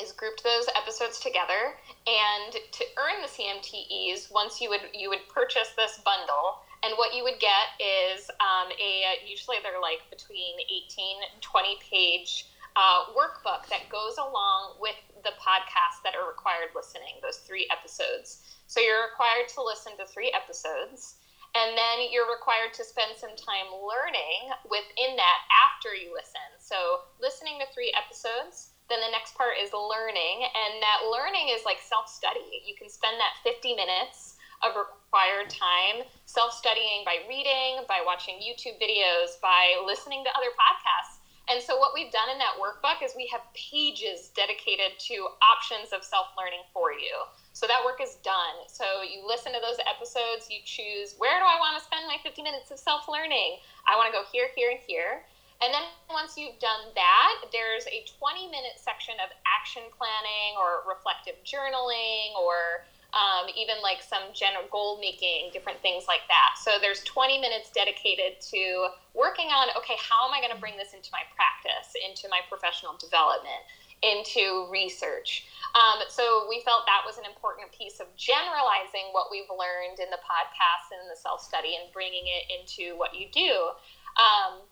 is 0.00 0.10
grouped 0.12 0.42
those 0.42 0.66
episodes 0.74 1.20
together, 1.20 1.78
and 2.06 2.52
to 2.52 2.84
earn 2.98 3.22
the 3.22 3.30
CMTEs, 3.30 4.32
once 4.32 4.60
you 4.60 4.68
would 4.70 4.90
you 4.92 5.08
would 5.08 5.28
purchase 5.28 5.70
this 5.76 6.00
bundle, 6.04 6.63
and 6.84 6.94
what 7.00 7.14
you 7.16 7.24
would 7.24 7.40
get 7.40 7.72
is 7.80 8.28
um, 8.44 8.68
a 8.76 9.18
usually 9.24 9.56
they're 9.64 9.80
like 9.80 10.04
between 10.12 10.60
18 10.60 11.24
and 11.32 11.40
20 11.40 11.78
page 11.80 12.46
uh, 12.76 13.08
workbook 13.16 13.64
that 13.70 13.88
goes 13.88 14.18
along 14.18 14.76
with 14.80 14.98
the 15.22 15.32
podcasts 15.40 16.04
that 16.04 16.14
are 16.14 16.28
required 16.28 16.74
listening. 16.76 17.16
Those 17.22 17.40
three 17.48 17.66
episodes. 17.72 18.44
So 18.66 18.80
you're 18.80 19.08
required 19.08 19.48
to 19.56 19.62
listen 19.62 19.96
to 19.96 20.04
three 20.06 20.34
episodes. 20.34 21.16
And 21.54 21.78
then 21.78 22.10
you're 22.10 22.26
required 22.26 22.74
to 22.74 22.82
spend 22.82 23.14
some 23.14 23.38
time 23.38 23.70
learning 23.70 24.50
within 24.66 25.14
that 25.14 25.38
after 25.54 25.94
you 25.94 26.10
listen. 26.10 26.42
So, 26.58 27.06
listening 27.22 27.62
to 27.62 27.70
three 27.70 27.94
episodes, 27.94 28.74
then 28.90 28.98
the 28.98 29.14
next 29.14 29.38
part 29.38 29.54
is 29.62 29.70
learning. 29.70 30.50
And 30.50 30.82
that 30.82 31.06
learning 31.06 31.54
is 31.54 31.62
like 31.62 31.78
self 31.78 32.10
study. 32.10 32.66
You 32.66 32.74
can 32.74 32.90
spend 32.90 33.22
that 33.22 33.38
50 33.46 33.78
minutes 33.78 34.33
of 34.64 34.74
required 34.74 35.50
time 35.50 36.08
self 36.26 36.52
studying 36.52 37.04
by 37.04 37.22
reading, 37.28 37.84
by 37.86 38.02
watching 38.04 38.40
YouTube 38.40 38.80
videos, 38.80 39.38
by 39.40 39.76
listening 39.84 40.24
to 40.24 40.30
other 40.32 40.50
podcasts. 40.56 41.20
And 41.46 41.60
so, 41.60 41.76
what 41.76 41.92
we've 41.92 42.10
done 42.10 42.32
in 42.32 42.38
that 42.40 42.56
workbook 42.56 43.04
is 43.04 43.12
we 43.12 43.28
have 43.28 43.44
pages 43.52 44.32
dedicated 44.32 44.98
to 45.12 45.28
options 45.44 45.92
of 45.92 46.02
self 46.02 46.32
learning 46.38 46.64
for 46.72 46.92
you. 46.92 47.28
So 47.54 47.70
that 47.70 47.86
work 47.86 48.02
is 48.02 48.18
done. 48.26 48.66
So 48.66 49.06
you 49.06 49.22
listen 49.22 49.54
to 49.54 49.62
those 49.62 49.78
episodes, 49.86 50.50
you 50.50 50.58
choose 50.66 51.14
where 51.22 51.38
do 51.38 51.46
I 51.46 51.54
want 51.62 51.78
to 51.78 51.82
spend 51.86 52.02
my 52.10 52.18
50 52.18 52.42
minutes 52.42 52.74
of 52.74 52.82
self 52.82 53.06
learning? 53.06 53.62
I 53.86 53.94
want 53.94 54.10
to 54.10 54.14
go 54.16 54.26
here, 54.26 54.50
here, 54.58 54.74
and 54.74 54.82
here. 54.82 55.22
And 55.62 55.70
then 55.70 55.86
once 56.10 56.34
you've 56.34 56.58
done 56.58 56.90
that, 56.98 57.46
there's 57.54 57.86
a 57.86 58.02
20 58.18 58.50
minute 58.50 58.82
section 58.82 59.14
of 59.22 59.30
action 59.46 59.86
planning 59.94 60.58
or 60.58 60.82
reflective 60.82 61.38
journaling 61.46 62.34
or 62.34 62.90
um, 63.14 63.46
even 63.54 63.78
like 63.78 64.02
some 64.02 64.34
general 64.34 64.66
goal 64.74 64.98
making, 64.98 65.54
different 65.54 65.78
things 65.80 66.10
like 66.10 66.26
that. 66.26 66.58
So 66.58 66.82
there's 66.82 67.00
20 67.06 67.38
minutes 67.38 67.70
dedicated 67.70 68.42
to 68.50 68.90
working 69.14 69.54
on 69.54 69.70
okay, 69.78 69.94
how 70.02 70.26
am 70.26 70.34
I 70.34 70.42
going 70.42 70.52
to 70.52 70.58
bring 70.60 70.76
this 70.76 70.92
into 70.92 71.14
my 71.14 71.22
practice, 71.38 71.94
into 71.94 72.26
my 72.28 72.42
professional 72.50 72.98
development? 72.98 73.62
into 74.04 74.68
research. 74.68 75.48
Um, 75.72 76.04
so 76.12 76.44
we 76.44 76.60
felt 76.60 76.84
that 76.84 77.00
was 77.08 77.16
an 77.16 77.24
important 77.24 77.72
piece 77.72 78.04
of 78.04 78.06
generalizing 78.20 79.08
what 79.16 79.32
we've 79.32 79.48
learned 79.48 79.96
in 79.96 80.12
the 80.12 80.20
podcast 80.20 80.92
and 80.92 81.08
the 81.08 81.16
self 81.16 81.40
study 81.40 81.80
and 81.80 81.88
bringing 81.88 82.28
it 82.28 82.44
into 82.52 83.00
what 83.00 83.16
you 83.16 83.32
do. 83.32 83.72
Um, 84.20 84.68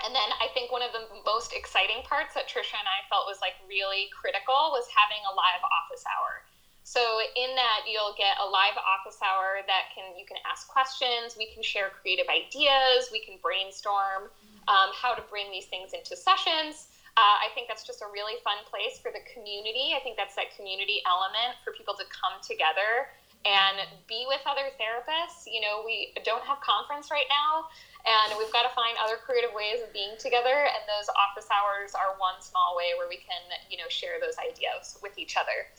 and 0.00 0.16
then 0.16 0.32
I 0.40 0.48
think 0.56 0.72
one 0.72 0.80
of 0.80 0.96
the 0.96 1.04
most 1.28 1.52
exciting 1.52 2.00
parts 2.08 2.32
that 2.32 2.48
Trisha 2.48 2.80
and 2.80 2.88
I 2.88 3.04
felt 3.12 3.28
was 3.28 3.36
like 3.44 3.60
really 3.68 4.08
critical 4.16 4.72
was 4.72 4.88
having 4.88 5.20
a 5.28 5.32
live 5.36 5.60
office 5.60 6.08
hour. 6.08 6.48
So 6.90 7.22
in 7.38 7.54
that 7.54 7.86
you'll 7.86 8.18
get 8.18 8.34
a 8.42 8.46
live 8.50 8.74
office 8.74 9.22
hour 9.22 9.62
that 9.62 9.94
can 9.94 10.10
you 10.18 10.26
can 10.26 10.42
ask 10.42 10.66
questions, 10.66 11.38
we 11.38 11.46
can 11.54 11.62
share 11.62 11.86
creative 11.94 12.26
ideas, 12.26 13.14
we 13.14 13.22
can 13.22 13.38
brainstorm 13.38 14.26
um, 14.66 14.90
how 14.90 15.14
to 15.14 15.22
bring 15.30 15.54
these 15.54 15.70
things 15.70 15.94
into 15.94 16.18
sessions. 16.18 16.90
Uh, 17.14 17.46
I 17.46 17.54
think 17.54 17.70
that's 17.70 17.86
just 17.86 18.02
a 18.02 18.10
really 18.10 18.42
fun 18.42 18.66
place 18.66 18.98
for 18.98 19.14
the 19.14 19.22
community. 19.30 19.94
I 19.94 20.02
think 20.02 20.18
that's 20.18 20.34
that 20.34 20.50
community 20.58 20.98
element 21.06 21.62
for 21.62 21.70
people 21.78 21.94
to 21.94 22.02
come 22.10 22.42
together 22.42 23.06
and 23.46 23.86
be 24.10 24.26
with 24.26 24.42
other 24.42 24.74
therapists. 24.74 25.46
You 25.46 25.62
know, 25.62 25.86
we 25.86 26.10
don't 26.26 26.42
have 26.42 26.58
conference 26.58 27.14
right 27.14 27.30
now, 27.30 27.70
and 28.02 28.34
we've 28.34 28.50
got 28.50 28.66
to 28.66 28.72
find 28.74 28.98
other 28.98 29.14
creative 29.14 29.54
ways 29.54 29.78
of 29.78 29.94
being 29.94 30.18
together. 30.18 30.66
And 30.66 30.82
those 30.90 31.06
office 31.14 31.46
hours 31.54 31.94
are 31.94 32.18
one 32.18 32.42
small 32.42 32.74
way 32.74 32.98
where 32.98 33.06
we 33.06 33.22
can, 33.22 33.46
you 33.70 33.78
know, 33.78 33.86
share 33.86 34.18
those 34.18 34.34
ideas 34.42 34.98
with 34.98 35.14
each 35.22 35.38
other. 35.38 35.70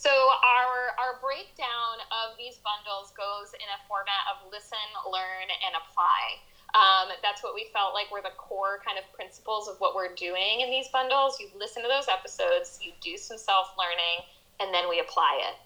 So 0.00 0.08
our 0.08 0.96
our 0.96 1.20
breakdown 1.20 2.00
of 2.08 2.32
these 2.40 2.56
bundles 2.64 3.12
goes 3.12 3.52
in 3.52 3.68
a 3.68 3.76
format 3.84 4.24
of 4.32 4.48
listen, 4.48 4.80
learn, 5.04 5.44
and 5.60 5.76
apply. 5.76 6.40
Um, 6.72 7.12
that's 7.20 7.44
what 7.44 7.52
we 7.52 7.68
felt 7.68 7.92
like 7.92 8.08
were 8.08 8.24
the 8.24 8.32
core 8.40 8.80
kind 8.80 8.96
of 8.96 9.04
principles 9.12 9.68
of 9.68 9.76
what 9.76 9.92
we're 9.92 10.16
doing 10.16 10.64
in 10.64 10.72
these 10.72 10.88
bundles. 10.88 11.36
You 11.36 11.52
listen 11.52 11.84
to 11.84 11.90
those 11.92 12.08
episodes, 12.08 12.80
you 12.80 12.96
do 13.04 13.20
some 13.20 13.36
self 13.36 13.76
learning, 13.76 14.24
and 14.56 14.72
then 14.72 14.88
we 14.88 15.04
apply 15.04 15.36
it. 15.44 15.60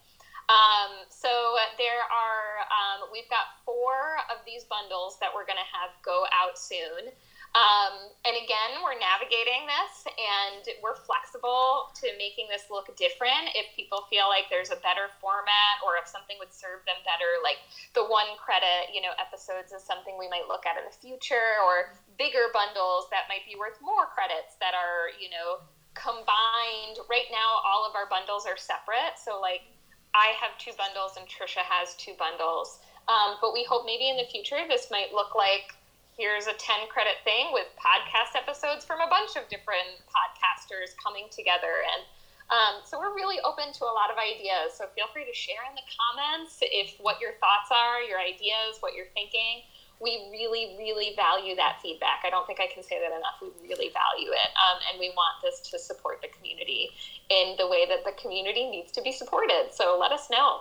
Um, 0.51 1.07
so 1.15 1.31
there 1.79 2.03
are, 2.03 2.67
um, 2.75 3.09
we've 3.15 3.31
got 3.31 3.63
four 3.63 4.19
of 4.35 4.43
these 4.43 4.67
bundles 4.67 5.17
that 5.23 5.31
we're 5.31 5.47
going 5.47 5.63
to 5.63 5.71
have 5.79 5.95
go 6.03 6.27
out 6.35 6.59
soon. 6.59 7.15
Um, 7.55 8.11
and 8.27 8.35
again, 8.35 8.83
we're 8.83 8.99
navigating 8.99 9.63
this 9.71 10.11
and 10.11 10.67
we're 10.83 10.99
flexible 11.07 11.95
to 12.03 12.11
making 12.19 12.51
this 12.51 12.67
look 12.67 12.91
different 12.99 13.55
if 13.55 13.71
people 13.79 14.11
feel 14.11 14.27
like 14.27 14.51
there's 14.51 14.75
a 14.75 14.81
better 14.83 15.07
format 15.23 15.79
or 15.87 15.95
if 15.95 16.11
something 16.11 16.35
would 16.43 16.51
serve 16.51 16.83
them 16.83 16.99
better. 17.07 17.39
Like 17.47 17.63
the 17.95 18.11
one 18.11 18.27
credit, 18.43 18.91
you 18.91 18.99
know, 18.99 19.15
episodes 19.23 19.71
is 19.71 19.87
something 19.87 20.19
we 20.19 20.27
might 20.27 20.51
look 20.51 20.67
at 20.67 20.75
in 20.75 20.83
the 20.83 20.97
future 20.99 21.63
or 21.63 21.95
bigger 22.19 22.51
bundles 22.51 23.07
that 23.15 23.31
might 23.31 23.47
be 23.47 23.55
worth 23.55 23.79
more 23.79 24.11
credits 24.11 24.59
that 24.59 24.75
are, 24.75 25.15
you 25.15 25.31
know, 25.31 25.63
combined. 25.95 26.99
Right 27.07 27.31
now, 27.31 27.63
all 27.63 27.87
of 27.87 27.95
our 27.95 28.11
bundles 28.11 28.51
are 28.51 28.59
separate. 28.59 29.15
So, 29.15 29.39
like, 29.39 29.63
I 30.11 30.35
have 30.43 30.59
two 30.59 30.75
bundles 30.75 31.15
and 31.15 31.23
Trisha 31.31 31.63
has 31.63 31.95
two 31.95 32.19
bundles. 32.19 32.83
Um, 33.07 33.39
but 33.39 33.55
we 33.55 33.63
hope 33.63 33.87
maybe 33.87 34.11
in 34.11 34.19
the 34.19 34.27
future 34.27 34.59
this 34.67 34.91
might 34.91 35.15
look 35.15 35.39
like 35.39 35.79
here's 36.17 36.47
a 36.47 36.55
10 36.55 36.87
credit 36.89 37.19
thing 37.25 37.51
with 37.53 37.67
podcast 37.75 38.39
episodes 38.39 38.85
from 38.85 39.01
a 39.01 39.11
bunch 39.11 39.35
of 39.35 39.49
different 39.51 39.99
podcasters 40.07 40.95
coming 41.03 41.27
together. 41.31 41.83
And 41.83 42.03
um, 42.51 42.75
so 42.85 42.99
we're 42.99 43.15
really 43.15 43.41
open 43.43 43.73
to 43.73 43.85
a 43.85 43.95
lot 43.95 44.15
of 44.15 44.17
ideas. 44.21 44.79
So 44.79 44.87
feel 44.95 45.11
free 45.11 45.25
to 45.27 45.35
share 45.35 45.65
in 45.67 45.75
the 45.75 45.87
comments 45.91 46.59
if 46.63 46.95
what 47.01 47.21
your 47.21 47.35
thoughts 47.43 47.73
are 47.73 48.03
your 48.03 48.21
ideas 48.21 48.79
what 48.81 48.95
you're 48.95 49.11
thinking. 49.15 49.67
We 50.03 50.29
really 50.31 50.75
really 50.79 51.15
value 51.17 51.57
that 51.57 51.81
feedback. 51.81 52.23
I 52.27 52.31
don't 52.31 52.47
think 52.47 52.61
i 52.61 52.67
can 52.67 52.83
say 52.83 53.01
that 53.01 53.15
enough. 53.15 53.41
We 53.41 53.51
really 53.63 53.91
value 53.91 54.31
it 54.31 54.51
um, 54.55 54.79
and 54.91 55.01
we 55.01 55.11
want 55.17 55.43
this 55.43 55.61
to 55.71 55.79
support 55.79 56.21
the 56.21 56.29
community 56.29 56.91
in 57.31 57.55
the 57.59 57.67
way 57.67 57.87
that 57.89 58.05
the 58.05 58.13
community 58.21 58.69
needs 58.69 58.93
to 58.93 59.03
be 59.03 59.11
supported. 59.11 59.73
So 59.73 59.97
let 59.99 60.13
us 60.13 60.29
know. 60.31 60.61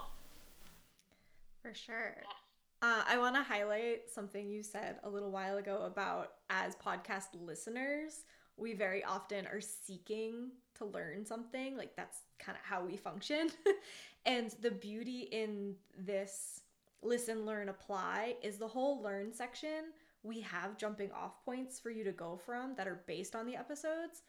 For 1.62 1.74
sure. 1.74 2.16
Yeah. 2.18 2.43
Uh, 2.84 3.02
I 3.08 3.18
want 3.18 3.34
to 3.38 3.44
highlight 3.44 4.10
something 4.14 4.50
you 4.50 4.62
said 4.62 4.98
a 5.06 5.10
little 5.10 5.32
while 5.32 5.56
ago 5.56 5.84
about 5.86 6.34
as 6.50 6.76
podcast 6.76 7.28
listeners, 7.40 8.26
we 8.58 8.74
very 8.74 9.02
often 9.06 9.48
are 9.48 9.62
seeking 9.62 10.52
to 10.76 10.86
learn 10.88 11.26
something. 11.26 11.78
Like 11.78 11.96
that's 11.96 12.18
kind 12.40 12.58
of 12.58 12.66
how 12.66 12.84
we 12.84 12.98
function. 12.98 13.52
and 14.26 14.54
the 14.62 14.70
beauty 14.70 15.30
in 15.32 15.76
this 15.98 16.60
listen, 17.02 17.46
learn, 17.46 17.70
apply 17.70 18.36
is 18.42 18.58
the 18.58 18.68
whole 18.68 19.02
learn 19.02 19.32
section. 19.32 19.94
We 20.22 20.42
have 20.42 20.78
jumping 20.78 21.12
off 21.14 21.42
points 21.46 21.80
for 21.80 21.90
you 21.90 22.04
to 22.04 22.12
go 22.12 22.36
from 22.36 22.76
that 22.76 22.88
are 22.90 23.04
based 23.08 23.34
on 23.34 23.46
the 23.46 23.56
episodes, 23.56 24.24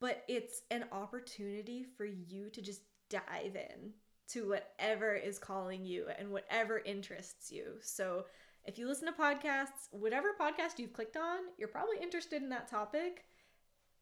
but 0.00 0.24
it's 0.26 0.62
an 0.72 0.84
opportunity 0.90 1.84
for 1.84 2.06
you 2.06 2.50
to 2.50 2.60
just 2.60 2.80
dive 3.08 3.54
in 3.54 3.92
to 4.32 4.48
whatever 4.48 5.14
is 5.14 5.38
calling 5.38 5.84
you 5.84 6.06
and 6.18 6.30
whatever 6.30 6.78
interests 6.78 7.50
you. 7.50 7.74
So, 7.80 8.26
if 8.66 8.78
you 8.78 8.86
listen 8.86 9.06
to 9.06 9.12
podcasts, 9.12 9.88
whatever 9.90 10.28
podcast 10.38 10.78
you've 10.78 10.92
clicked 10.92 11.16
on, 11.16 11.38
you're 11.56 11.68
probably 11.68 11.96
interested 12.00 12.42
in 12.42 12.50
that 12.50 12.68
topic. 12.68 13.24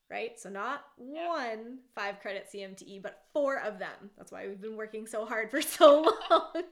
right? 0.09 0.39
So 0.39 0.49
not 0.49 0.85
one 0.97 1.81
five 1.93 2.19
credit 2.21 2.47
CMTE, 2.51 3.03
but 3.03 3.25
four 3.33 3.59
of 3.59 3.77
them. 3.77 4.09
That's 4.17 4.31
why 4.31 4.47
we've 4.47 4.59
been 4.59 4.77
working 4.77 5.05
so 5.05 5.27
hard 5.27 5.51
for 5.51 5.61
so 5.61 6.01
long. 6.31 6.47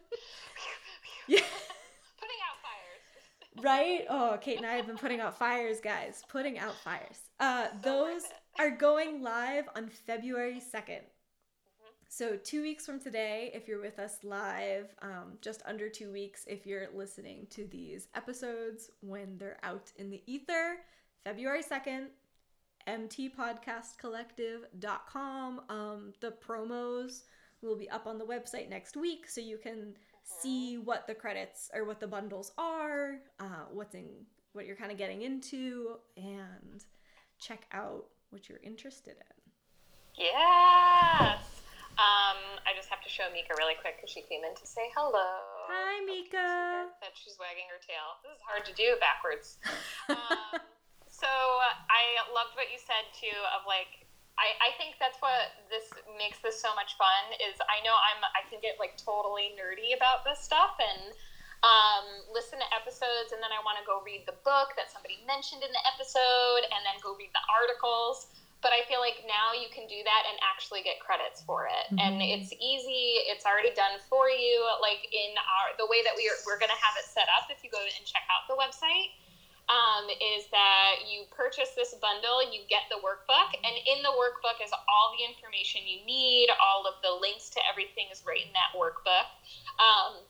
yeah 1.27 1.41
right? 3.61 4.05
Oh, 4.09 4.37
Kate 4.39 4.57
and 4.57 4.65
I 4.65 4.73
have 4.73 4.87
been 4.87 4.97
putting 4.97 5.19
out 5.19 5.37
fires, 5.37 5.79
guys. 5.79 6.23
Putting 6.29 6.59
out 6.59 6.75
fires. 6.83 7.19
Uh, 7.39 7.67
those 7.81 8.23
are 8.59 8.71
going 8.71 9.21
live 9.21 9.65
on 9.75 9.89
February 9.89 10.61
2nd. 10.61 10.79
Mm-hmm. 10.79 11.05
So, 12.09 12.37
two 12.37 12.61
weeks 12.61 12.85
from 12.85 12.99
today, 12.99 13.51
if 13.53 13.67
you're 13.67 13.81
with 13.81 13.99
us 13.99 14.19
live, 14.23 14.95
um, 15.01 15.37
just 15.41 15.61
under 15.65 15.89
two 15.89 16.11
weeks 16.11 16.45
if 16.47 16.65
you're 16.65 16.87
listening 16.93 17.47
to 17.51 17.65
these 17.65 18.07
episodes 18.15 18.89
when 19.01 19.37
they're 19.37 19.59
out 19.63 19.91
in 19.97 20.09
the 20.09 20.21
ether, 20.25 20.77
February 21.23 21.63
2nd, 21.63 22.07
mtpodcastcollective.com. 22.87 25.61
Um, 25.69 26.13
the 26.21 26.31
promos 26.31 27.23
will 27.61 27.75
be 27.75 27.89
up 27.89 28.07
on 28.07 28.17
the 28.17 28.25
website 28.25 28.69
next 28.69 28.95
week 28.95 29.27
so 29.27 29.41
you 29.41 29.57
can 29.57 29.97
see 30.27 30.77
what 30.77 31.07
the 31.07 31.15
credits 31.15 31.69
or 31.73 31.85
what 31.85 31.99
the 31.99 32.07
bundles 32.07 32.51
are, 32.57 33.19
uh, 33.39 33.65
what's 33.71 33.95
in 33.95 34.05
what 34.53 34.65
you're 34.65 34.75
kind 34.75 34.91
of 34.91 34.97
getting 34.97 35.21
into, 35.21 35.97
and 36.15 36.83
check 37.39 37.65
out 37.71 38.05
what 38.31 38.49
you're 38.49 38.59
interested 38.63 39.15
in. 39.15 39.37
Yes. 40.15 41.57
Um, 41.97 42.37
I 42.65 42.73
just 42.75 42.89
have 42.89 43.01
to 43.01 43.09
show 43.09 43.25
Mika 43.33 43.53
really 43.57 43.77
quick 43.81 43.97
because 43.97 44.09
she 44.09 44.21
came 44.25 44.41
in 44.45 44.53
to 44.57 44.65
say 44.65 44.89
hello. 44.93 45.41
Hi, 45.69 46.01
Mika. 46.05 46.89
That 47.01 47.13
she's 47.13 47.37
wagging 47.41 47.69
her 47.69 47.81
tail. 47.81 48.21
This 48.21 48.37
is 48.37 48.43
hard 48.45 48.65
to 48.65 48.73
do 48.73 48.97
backwards. 49.01 49.57
um, 50.09 50.61
so 51.09 51.29
I 51.29 52.21
loved 52.33 52.53
what 52.53 52.69
you 52.69 52.77
said 52.77 53.05
too 53.13 53.37
of 53.53 53.65
like 53.65 54.06
I, 54.37 54.69
I 54.69 54.77
think 54.77 55.01
that's 55.01 55.17
what 55.17 55.57
this 55.67 55.89
makes 56.17 56.37
this 56.45 56.61
so 56.61 56.69
much 56.77 56.93
fun 56.97 57.33
is 57.41 57.57
I 57.65 57.81
know 57.81 57.93
I'm 57.93 58.21
I 58.37 58.45
can 58.45 58.61
get 58.61 58.77
like 58.77 58.93
totally 58.97 59.57
nerdy 59.57 59.97
about 59.97 60.21
this 60.21 60.37
stuff 60.37 60.77
and 60.77 61.13
um, 61.65 62.05
listen 62.29 62.61
to 62.61 62.67
episodes 62.69 63.33
and 63.33 63.41
then 63.41 63.49
I 63.49 63.57
want 63.65 63.81
to 63.81 63.85
go 63.85 64.05
read 64.05 64.29
the 64.29 64.37
book 64.45 64.77
that 64.77 64.93
somebody 64.93 65.17
mentioned 65.25 65.65
in 65.65 65.73
the 65.73 65.83
episode 65.89 66.69
and 66.69 66.85
then 66.85 67.01
go 67.01 67.17
read 67.17 67.33
the 67.33 67.45
articles. 67.49 68.29
But 68.61 68.73
I 68.73 68.85
feel 68.89 69.01
like 69.01 69.21
now 69.25 69.53
you 69.53 69.69
can 69.69 69.85
do 69.85 70.01
that 70.01 70.23
and 70.29 70.37
actually 70.41 70.81
get 70.81 70.97
credits 71.01 71.45
for 71.45 71.65
it. 71.69 71.89
Mm-hmm. 71.93 72.01
and 72.01 72.13
it's 72.21 72.53
easy 72.61 73.25
it's 73.29 73.45
already 73.45 73.73
done 73.73 73.97
for 74.05 74.29
you 74.29 74.61
like 74.81 75.01
in 75.09 75.33
our 75.33 75.73
the 75.81 75.89
way 75.89 76.05
that 76.05 76.13
we 76.13 76.29
are 76.29 76.37
we're 76.45 76.61
going 76.61 76.73
to 76.73 76.81
have 76.81 76.93
it 76.97 77.05
set 77.09 77.25
up 77.37 77.49
if 77.49 77.65
you 77.65 77.73
go 77.73 77.81
and 77.81 78.05
check 78.05 78.25
out 78.29 78.45
the 78.45 78.57
website 78.57 79.17
um, 79.67 80.07
is 80.07 80.47
that 80.51 81.03
you 81.07 81.27
purchase 81.31 81.75
this 81.75 81.93
bundle, 81.99 82.39
you 82.51 82.63
get 82.71 82.87
the 82.89 82.99
workbook, 83.03 83.51
and 83.63 83.75
in 83.75 83.99
the 84.03 84.13
workbook 84.15 84.63
is 84.63 84.71
all 84.71 85.11
the 85.15 85.23
information 85.27 85.83
you 85.83 85.99
need, 86.07 86.47
all 86.63 86.87
of 86.87 86.95
the 87.03 87.11
links 87.11 87.49
to 87.51 87.59
everything 87.67 88.07
is 88.11 88.23
right 88.25 88.43
in 88.47 88.53
that 88.55 88.71
workbook. 88.71 89.27
Um, 89.79 90.23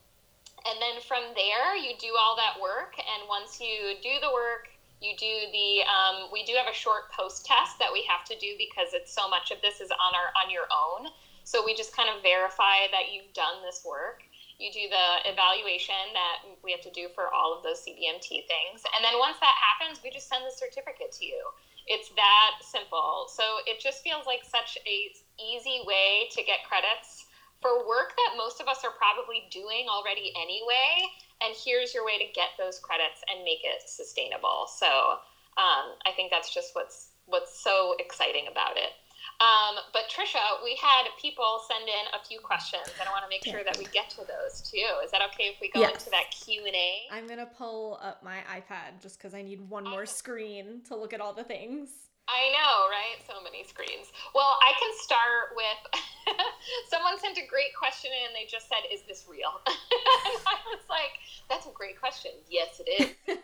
and 0.65 0.81
then 0.81 0.99
from 1.05 1.37
there, 1.37 1.77
you 1.77 1.93
do 2.01 2.17
all 2.17 2.35
that 2.35 2.57
work, 2.57 2.97
and 2.97 3.29
once 3.29 3.61
you 3.61 3.93
do 4.01 4.17
the 4.19 4.33
work, 4.33 4.73
you 4.99 5.15
do 5.15 5.45
the 5.53 5.85
um, 5.85 6.29
we 6.33 6.43
do 6.43 6.53
have 6.57 6.67
a 6.67 6.73
short 6.73 7.11
post 7.11 7.45
test 7.45 7.77
that 7.77 7.93
we 7.93 8.03
have 8.09 8.25
to 8.25 8.35
do 8.39 8.57
because 8.57 8.93
it's 8.93 9.13
so 9.13 9.29
much 9.29 9.51
of 9.51 9.61
this 9.61 9.79
is 9.79 9.91
on 9.91 10.13
our 10.15 10.33
on 10.43 10.49
your 10.49 10.65
own 10.73 11.09
so 11.43 11.63
we 11.63 11.73
just 11.73 11.95
kind 11.95 12.09
of 12.09 12.21
verify 12.21 12.89
that 12.91 13.13
you've 13.13 13.31
done 13.33 13.61
this 13.63 13.85
work 13.85 14.23
you 14.57 14.73
do 14.73 14.89
the 14.89 15.29
evaluation 15.29 16.17
that 16.17 16.41
we 16.63 16.73
have 16.73 16.81
to 16.81 16.91
do 16.91 17.07
for 17.13 17.29
all 17.29 17.53
of 17.53 17.61
those 17.61 17.85
CBMT 17.85 18.49
things. 18.49 18.81
And 18.97 19.05
then 19.05 19.21
once 19.21 19.37
that 19.39 19.53
happens, 19.53 20.01
we 20.01 20.09
just 20.09 20.27
send 20.27 20.45
the 20.45 20.53
certificate 20.53 21.13
to 21.21 21.25
you. 21.25 21.41
It's 21.85 22.09
that 22.17 22.57
simple. 22.61 23.29
So 23.29 23.61
it 23.69 23.79
just 23.79 24.03
feels 24.03 24.25
like 24.25 24.41
such 24.43 24.77
a 24.81 24.97
easy 25.37 25.85
way 25.85 26.27
to 26.33 26.41
get 26.43 26.65
credits 26.65 27.25
for 27.61 27.87
work 27.87 28.13
that 28.17 28.37
most 28.37 28.61
of 28.61 28.67
us 28.67 28.81
are 28.83 28.93
probably 28.97 29.47
doing 29.49 29.85
already 29.89 30.33
anyway. 30.35 31.05
And 31.41 31.53
here's 31.53 31.93
your 31.93 32.05
way 32.05 32.17
to 32.17 32.25
get 32.33 32.57
those 32.57 32.79
credits 32.79 33.21
and 33.29 33.45
make 33.45 33.61
it 33.61 33.85
sustainable. 33.85 34.65
So 34.73 35.21
um, 35.57 35.97
I 36.05 36.11
think 36.15 36.29
that's 36.31 36.53
just 36.53 36.73
what's 36.73 37.13
what's 37.25 37.61
so 37.61 37.93
exciting 37.99 38.47
about 38.49 38.77
it. 38.77 38.93
Um, 39.39 39.77
but 39.93 40.09
Trisha, 40.09 40.63
we 40.63 40.77
had 40.81 41.05
people 41.21 41.61
send 41.67 41.87
in 41.87 42.05
a 42.13 42.25
few 42.25 42.39
questions, 42.39 42.89
and 42.99 43.07
I 43.07 43.11
want 43.11 43.23
to 43.23 43.29
make 43.29 43.45
sure 43.45 43.63
that 43.63 43.77
we 43.77 43.85
get 43.93 44.09
to 44.11 44.25
those 44.25 44.61
too. 44.61 44.87
Is 45.03 45.11
that 45.11 45.21
okay 45.33 45.53
if 45.53 45.61
we 45.61 45.69
go 45.69 45.81
yes. 45.81 45.93
into 45.93 46.09
that 46.11 46.31
Q 46.31 46.65
and 46.65 46.75
A? 46.75 46.91
I'm 47.11 47.27
gonna 47.27 47.45
pull 47.45 47.99
up 48.01 48.23
my 48.23 48.39
iPad 48.49 49.01
just 49.01 49.17
because 49.17 49.33
I 49.33 49.41
need 49.41 49.61
one 49.69 49.83
more 49.83 50.05
screen 50.05 50.81
to 50.87 50.95
look 50.95 51.13
at 51.13 51.21
all 51.21 51.33
the 51.33 51.43
things. 51.43 52.07
I 52.27 52.51
know, 52.51 52.91
right? 52.91 53.23
So 53.23 53.39
many 53.39 53.63
screens. 53.63 54.11
Well, 54.35 54.59
I 54.59 54.75
can 54.75 54.91
start 54.99 55.55
with 55.55 55.79
someone 56.91 57.15
sent 57.23 57.39
a 57.39 57.47
great 57.47 57.71
question 57.71 58.11
in 58.11 58.27
and 58.27 58.35
they 58.35 58.43
just 58.43 58.67
said, 58.67 58.83
Is 58.91 59.07
this 59.07 59.23
real? 59.31 59.63
and 59.63 60.39
I 60.43 60.59
was 60.67 60.83
like, 60.91 61.23
That's 61.47 61.71
a 61.71 61.73
great 61.75 61.95
question. 61.95 62.35
Yes, 62.51 62.83
it 62.83 62.87
is. 62.91 63.09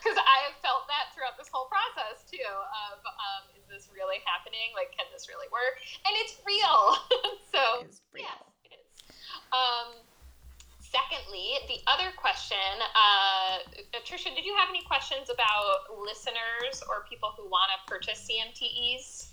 Because 0.00 0.16
I 0.16 0.48
have 0.48 0.56
felt 0.64 0.88
that 0.88 1.12
throughout 1.12 1.36
this 1.36 1.52
whole 1.52 1.68
process 1.68 2.24
too 2.24 2.40
of, 2.40 2.98
um, 3.04 3.44
really 4.04 4.20
happening? 4.28 4.76
Like, 4.76 4.92
can 4.92 5.08
this 5.08 5.32
really 5.32 5.48
work? 5.48 5.80
And 6.04 6.12
it's 6.20 6.36
real. 6.44 7.00
so, 7.52 7.80
it 7.80 7.88
is 7.88 8.04
real. 8.12 8.28
yes, 8.28 8.44
it 8.68 8.76
is. 8.76 8.86
Um, 9.48 9.96
secondly, 10.84 11.56
the 11.72 11.80
other 11.88 12.12
question, 12.20 12.76
uh, 12.92 13.64
Trisha, 14.04 14.28
did 14.36 14.44
you 14.44 14.52
have 14.60 14.68
any 14.68 14.84
questions 14.84 15.32
about 15.32 15.88
listeners 15.96 16.84
or 16.92 17.08
people 17.08 17.32
who 17.36 17.48
want 17.48 17.72
to 17.72 17.78
purchase 17.88 18.28
CMTEs? 18.28 19.32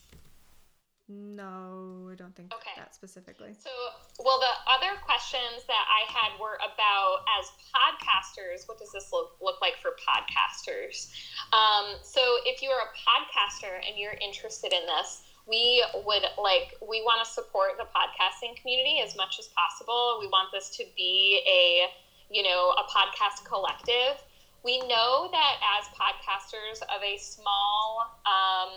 No, 1.11 2.07
I 2.09 2.15
don't 2.15 2.33
think 2.35 2.53
okay. 2.55 2.80
Specifically. 2.93 3.53
So, 3.57 3.71
well, 4.19 4.39
the 4.39 4.55
other 4.69 4.99
questions 5.01 5.63
that 5.67 5.85
I 5.89 6.09
had 6.11 6.39
were 6.39 6.57
about 6.61 7.25
as 7.39 7.49
podcasters, 7.71 8.67
what 8.67 8.79
does 8.79 8.91
this 8.91 9.09
look, 9.11 9.37
look 9.41 9.61
like 9.61 9.75
for 9.81 9.91
podcasters? 9.97 11.09
Um, 11.53 11.97
so, 12.03 12.21
if 12.45 12.61
you're 12.61 12.79
a 12.79 12.91
podcaster 12.93 13.75
and 13.87 13.97
you're 13.97 14.17
interested 14.21 14.73
in 14.73 14.85
this, 14.85 15.23
we 15.47 15.83
would 16.05 16.23
like 16.37 16.75
we 16.87 17.01
want 17.01 17.25
to 17.25 17.29
support 17.29 17.71
the 17.77 17.85
podcasting 17.89 18.55
community 18.61 19.01
as 19.03 19.17
much 19.17 19.39
as 19.39 19.49
possible 19.57 20.17
we 20.19 20.27
want 20.27 20.51
this 20.53 20.69
to 20.69 20.83
be 20.95 21.41
a 21.49 21.89
you 22.33 22.43
know 22.43 22.73
a 22.77 22.83
podcast 22.83 23.43
collective 23.43 24.21
we 24.63 24.79
know 24.87 25.29
that 25.31 25.55
as 25.79 25.87
podcasters 25.97 26.81
of 26.83 27.01
a 27.03 27.17
small 27.17 28.05
um, 28.25 28.69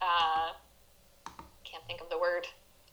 uh, 0.00 0.52
can't 1.64 1.84
think 1.86 2.00
of 2.00 2.08
the 2.10 2.18
word 2.18 2.46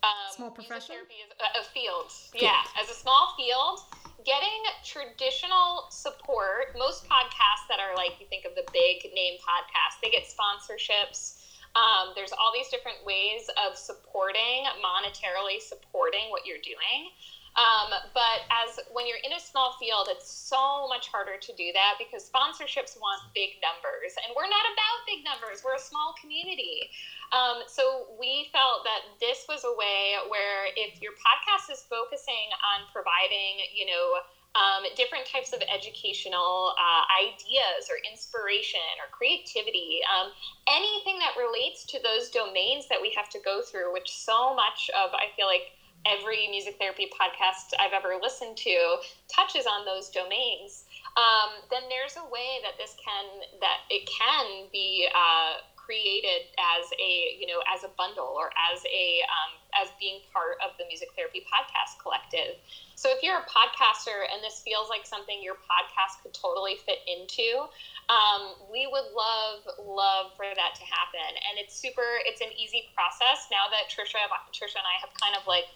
um, 0.04 0.36
small 0.36 0.52
profession? 0.52 0.96
a, 1.40 1.60
a 1.60 1.64
field. 1.64 2.12
Yeah 2.36 2.64
as 2.84 2.90
a 2.90 2.94
small 2.94 3.34
field 3.38 3.80
getting 4.26 4.64
traditional 4.84 5.88
support. 5.90 6.76
Most 6.78 7.08
podcasts 7.08 7.68
that 7.70 7.80
are 7.80 7.96
like 7.96 8.20
you 8.20 8.28
think 8.28 8.46
of 8.46 8.56
the 8.56 8.64
big 8.72 9.12
name 9.14 9.40
podcasts 9.40 10.00
they 10.02 10.10
get 10.10 10.24
sponsorships. 10.24 11.40
Um, 11.76 12.14
there's 12.16 12.32
all 12.32 12.54
these 12.54 12.70
different 12.70 13.02
ways 13.04 13.50
of 13.66 13.76
supporting, 13.76 14.70
monetarily 14.80 15.60
supporting 15.60 16.30
what 16.30 16.46
you're 16.46 16.62
doing. 16.62 17.10
Um, 17.54 17.94
but 18.18 18.50
as 18.50 18.82
when 18.90 19.06
you're 19.06 19.22
in 19.22 19.34
a 19.34 19.40
small 19.40 19.78
field, 19.78 20.10
it's 20.10 20.26
so 20.26 20.90
much 20.90 21.10
harder 21.14 21.38
to 21.38 21.52
do 21.54 21.70
that 21.74 22.02
because 22.02 22.26
sponsorships 22.26 22.98
want 22.98 23.22
big 23.38 23.62
numbers, 23.62 24.18
and 24.26 24.34
we're 24.34 24.50
not 24.50 24.66
about 24.66 24.98
big 25.06 25.22
numbers. 25.22 25.62
We're 25.62 25.78
a 25.78 25.86
small 25.86 26.18
community. 26.18 26.90
Um, 27.30 27.62
so 27.70 28.10
we 28.18 28.50
felt 28.50 28.84
that 28.90 29.06
this 29.22 29.46
was 29.46 29.66
a 29.66 29.74
way 29.78 30.18
where 30.34 30.74
if 30.74 30.98
your 31.02 31.14
podcast 31.14 31.70
is 31.70 31.86
focusing 31.86 32.50
on 32.74 32.90
providing, 32.90 33.62
you 33.70 33.86
know, 33.86 34.26
um, 34.56 34.86
different 34.96 35.26
types 35.26 35.54
of 35.54 35.62
educational 35.66 36.74
uh, 36.78 37.04
ideas 37.26 37.90
or 37.90 37.98
inspiration 38.10 38.86
or 39.02 39.10
creativity, 39.10 40.02
um, 40.10 40.30
anything 40.70 41.18
that 41.20 41.34
relates 41.38 41.86
to 41.86 42.00
those 42.02 42.30
domains 42.30 42.88
that 42.90 43.02
we 43.02 43.14
have 43.18 43.30
to 43.30 43.40
go 43.42 43.62
through, 43.62 43.94
which 43.94 44.10
so 44.10 44.54
much 44.54 44.90
of, 44.94 45.14
I 45.14 45.34
feel 45.36 45.48
like, 45.48 45.74
every 46.06 46.48
music 46.48 46.76
therapy 46.80 47.08
podcast 47.08 47.74
I've 47.80 47.94
ever 47.94 48.16
listened 48.22 48.58
to 48.58 48.98
touches 49.28 49.66
on 49.66 49.86
those 49.86 50.10
domains. 50.10 50.86
Um, 51.16 51.62
then 51.70 51.84
there's 51.90 52.16
a 52.18 52.26
way 52.30 52.60
that 52.64 52.78
this 52.78 52.96
can 53.04 53.60
that 53.60 53.78
it 53.90 54.08
can 54.08 54.68
be 54.72 55.08
uh, 55.14 55.64
created 55.84 56.48
as 56.56 56.88
a 56.96 57.36
you 57.36 57.46
know 57.46 57.60
as 57.68 57.84
a 57.84 57.92
bundle 58.00 58.32
or 58.40 58.48
as 58.72 58.80
a 58.88 59.20
um, 59.28 59.60
as 59.76 59.92
being 60.00 60.24
part 60.32 60.56
of 60.64 60.72
the 60.80 60.86
music 60.88 61.12
therapy 61.16 61.44
podcast 61.44 62.00
collective 62.00 62.56
so 62.96 63.12
if 63.12 63.20
you're 63.20 63.44
a 63.44 63.48
podcaster 63.52 64.24
and 64.32 64.40
this 64.40 64.64
feels 64.64 64.88
like 64.88 65.04
something 65.04 65.44
your 65.44 65.60
podcast 65.60 66.24
could 66.24 66.32
totally 66.32 66.80
fit 66.80 67.04
into 67.04 67.68
um, 68.08 68.56
we 68.72 68.88
would 68.88 69.12
love 69.12 69.60
love 69.76 70.32
for 70.40 70.48
that 70.56 70.72
to 70.80 70.88
happen 70.88 71.36
and 71.52 71.60
it's 71.60 71.76
super 71.76 72.24
it's 72.24 72.40
an 72.40 72.52
easy 72.56 72.88
process 72.96 73.52
now 73.52 73.68
that 73.68 73.92
trisha 73.92 74.24
trisha 74.56 74.80
and 74.80 74.88
i 74.88 74.96
have 75.04 75.12
kind 75.20 75.36
of 75.36 75.44
like 75.44 75.68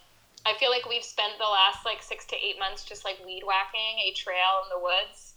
i 0.48 0.56
feel 0.56 0.72
like 0.72 0.88
we've 0.88 1.04
spent 1.04 1.36
the 1.38 1.46
last 1.46 1.84
like 1.84 2.02
six 2.02 2.24
to 2.32 2.36
eight 2.40 2.58
months 2.58 2.88
just 2.88 3.04
like 3.04 3.20
weed 3.28 3.44
whacking 3.44 4.00
a 4.00 4.16
trail 4.16 4.64
in 4.64 4.72
the 4.72 4.80
woods. 4.80 5.36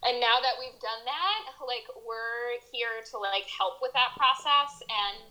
And 0.00 0.16
now 0.16 0.40
that 0.40 0.56
we've 0.56 0.80
done 0.80 1.04
that 1.04 1.40
like 1.64 1.86
we're 2.02 2.58
here 2.74 2.98
to 3.14 3.16
like 3.22 3.46
help 3.46 3.78
with 3.78 3.94
that 3.94 4.16
process. 4.18 4.82
And 4.90 5.30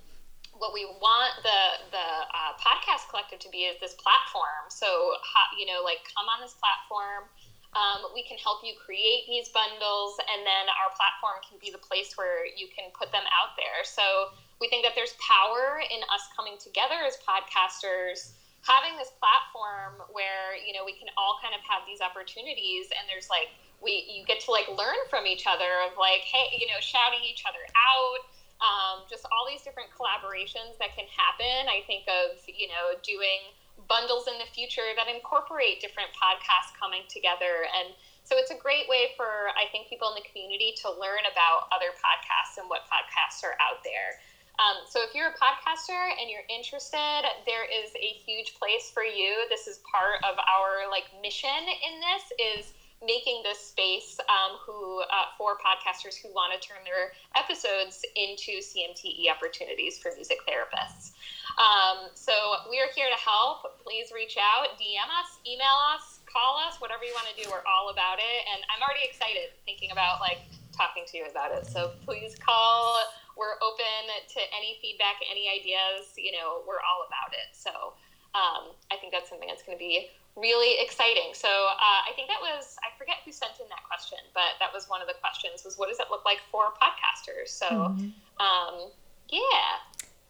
what 0.56 0.74
we 0.74 0.86
want 0.88 1.36
the 1.44 1.62
the 1.92 2.08
uh, 2.32 2.54
podcast 2.58 3.12
collective 3.12 3.44
to 3.44 3.50
be 3.52 3.70
is 3.70 3.78
this 3.84 3.94
platform. 4.00 4.72
So 4.72 5.20
you 5.58 5.68
know 5.68 5.84
like 5.84 6.02
come 6.16 6.32
on 6.32 6.40
this 6.42 6.56
platform. 6.58 7.30
Um, 7.78 8.10
we 8.18 8.26
can 8.26 8.42
help 8.42 8.66
you 8.66 8.74
create 8.74 9.30
these 9.30 9.54
bundles 9.54 10.18
and 10.18 10.42
then 10.42 10.66
our 10.74 10.90
platform 10.98 11.38
can 11.46 11.62
be 11.62 11.70
the 11.70 11.78
place 11.78 12.18
where 12.18 12.42
you 12.42 12.66
can 12.66 12.90
put 12.98 13.14
them 13.14 13.22
out 13.30 13.54
there. 13.62 13.86
So 13.86 14.34
we 14.58 14.66
think 14.74 14.82
that 14.90 14.98
there's 14.98 15.14
power 15.22 15.78
in 15.78 16.02
us 16.10 16.26
coming 16.34 16.58
together 16.58 16.98
as 17.06 17.22
podcasters 17.22 18.34
having 18.62 18.98
this 18.98 19.12
platform 19.20 20.04
where 20.12 20.56
you 20.56 20.74
know 20.74 20.84
we 20.84 20.94
can 20.94 21.08
all 21.16 21.40
kind 21.42 21.56
of 21.56 21.62
have 21.64 21.84
these 21.88 22.02
opportunities 22.02 22.92
and 22.92 23.08
there's 23.08 23.32
like 23.32 23.52
we 23.80 24.04
you 24.08 24.26
get 24.28 24.40
to 24.44 24.52
like 24.52 24.68
learn 24.68 24.98
from 25.10 25.26
each 25.26 25.48
other 25.48 25.80
of 25.88 25.96
like 25.96 26.24
hey 26.28 26.52
you 26.56 26.68
know 26.68 26.80
shouting 26.80 27.24
each 27.24 27.44
other 27.48 27.64
out 27.76 28.22
um, 28.60 29.08
just 29.08 29.24
all 29.32 29.48
these 29.48 29.64
different 29.64 29.88
collaborations 29.88 30.76
that 30.84 30.92
can 30.92 31.08
happen. 31.08 31.72
I 31.72 31.80
think 31.88 32.04
of 32.12 32.36
you 32.48 32.68
know 32.68 33.00
doing 33.04 33.56
bundles 33.88 34.28
in 34.28 34.36
the 34.36 34.50
future 34.52 34.92
that 35.00 35.08
incorporate 35.08 35.80
different 35.80 36.12
podcasts 36.12 36.76
coming 36.76 37.08
together. 37.08 37.64
And 37.72 37.96
so 38.30 38.38
it's 38.38 38.54
a 38.54 38.60
great 38.62 38.86
way 38.86 39.10
for 39.18 39.50
i 39.58 39.66
think 39.74 39.90
people 39.90 40.06
in 40.14 40.14
the 40.14 40.28
community 40.30 40.70
to 40.78 40.94
learn 40.94 41.26
about 41.26 41.66
other 41.74 41.90
podcasts 41.98 42.62
and 42.62 42.70
what 42.70 42.86
podcasts 42.86 43.42
are 43.42 43.58
out 43.58 43.82
there 43.82 44.22
um, 44.60 44.84
so 44.84 45.00
if 45.08 45.16
you're 45.16 45.32
a 45.32 45.38
podcaster 45.40 46.12
and 46.20 46.30
you're 46.30 46.44
interested, 46.52 47.24
there 47.48 47.64
is 47.64 47.96
a 47.96 48.12
huge 48.28 48.60
place 48.60 48.92
for 48.94 49.04
you. 49.04 49.48
This 49.48 49.68
is 49.68 49.80
part 49.88 50.20
of 50.28 50.36
our 50.36 50.92
like 50.92 51.08
mission 51.24 51.64
in 51.64 52.04
this 52.04 52.24
is 52.36 52.74
making 53.00 53.40
this 53.48 53.60
space 53.60 54.20
um, 54.28 54.60
who 54.60 55.00
uh, 55.08 55.32
for 55.38 55.56
podcasters 55.56 56.20
who 56.20 56.28
want 56.36 56.52
to 56.52 56.60
turn 56.60 56.84
their 56.84 57.16
episodes 57.40 58.04
into 58.20 58.60
CMTE 58.60 59.32
opportunities 59.32 59.98
for 59.98 60.12
music 60.16 60.44
therapists. 60.44 61.16
Um, 61.56 62.12
so 62.14 62.34
we 62.70 62.80
are 62.84 62.92
here 62.92 63.08
to 63.08 63.20
help. 63.24 63.80
Please 63.80 64.12
reach 64.12 64.36
out, 64.36 64.76
DM 64.76 65.08
us, 65.08 65.40
email 65.48 65.80
us, 65.96 66.20
call 66.28 66.60
us, 66.60 66.76
whatever 66.84 67.08
you 67.08 67.16
want 67.16 67.32
to 67.32 67.38
do. 67.40 67.48
We're 67.48 67.64
all 67.64 67.90
about 67.96 68.20
it, 68.20 68.40
and 68.52 68.60
I'm 68.68 68.84
already 68.84 69.08
excited 69.08 69.56
thinking 69.64 69.96
about 69.96 70.20
like 70.20 70.44
talking 70.76 71.04
to 71.08 71.18
you 71.18 71.26
about 71.32 71.52
it. 71.56 71.68
So 71.68 71.92
please 72.04 72.36
call 72.36 73.00
we're 73.40 73.56
open 73.64 74.12
to 74.36 74.40
any 74.52 74.76
feedback, 74.84 75.24
any 75.24 75.48
ideas. 75.48 76.12
You 76.20 76.36
know, 76.36 76.68
we're 76.68 76.84
all 76.84 77.08
about 77.08 77.32
it. 77.32 77.56
So 77.56 77.96
um, 78.36 78.76
I 78.92 79.00
think 79.00 79.16
that's 79.16 79.32
something 79.32 79.48
that's 79.48 79.64
going 79.64 79.80
to 79.80 79.82
be 79.82 80.12
really 80.36 80.84
exciting. 80.84 81.32
So 81.32 81.48
uh, 81.48 82.02
I 82.04 82.12
think 82.16 82.28
that 82.28 82.44
was 82.44 82.76
I 82.84 82.92
forget 83.00 83.24
who 83.24 83.32
sent 83.32 83.64
in 83.64 83.72
that 83.72 83.88
question, 83.88 84.20
but 84.36 84.60
that 84.60 84.76
was 84.76 84.92
one 84.92 85.02
of 85.02 85.08
the 85.08 85.16
questions 85.24 85.64
was 85.64 85.80
what 85.80 85.88
does 85.88 86.00
it 86.00 86.12
look 86.12 86.28
like 86.28 86.44
for 86.52 86.76
podcasters? 86.76 87.50
So 87.50 87.96
mm-hmm. 87.96 88.12
um, 88.44 88.92
yeah. 89.32 89.80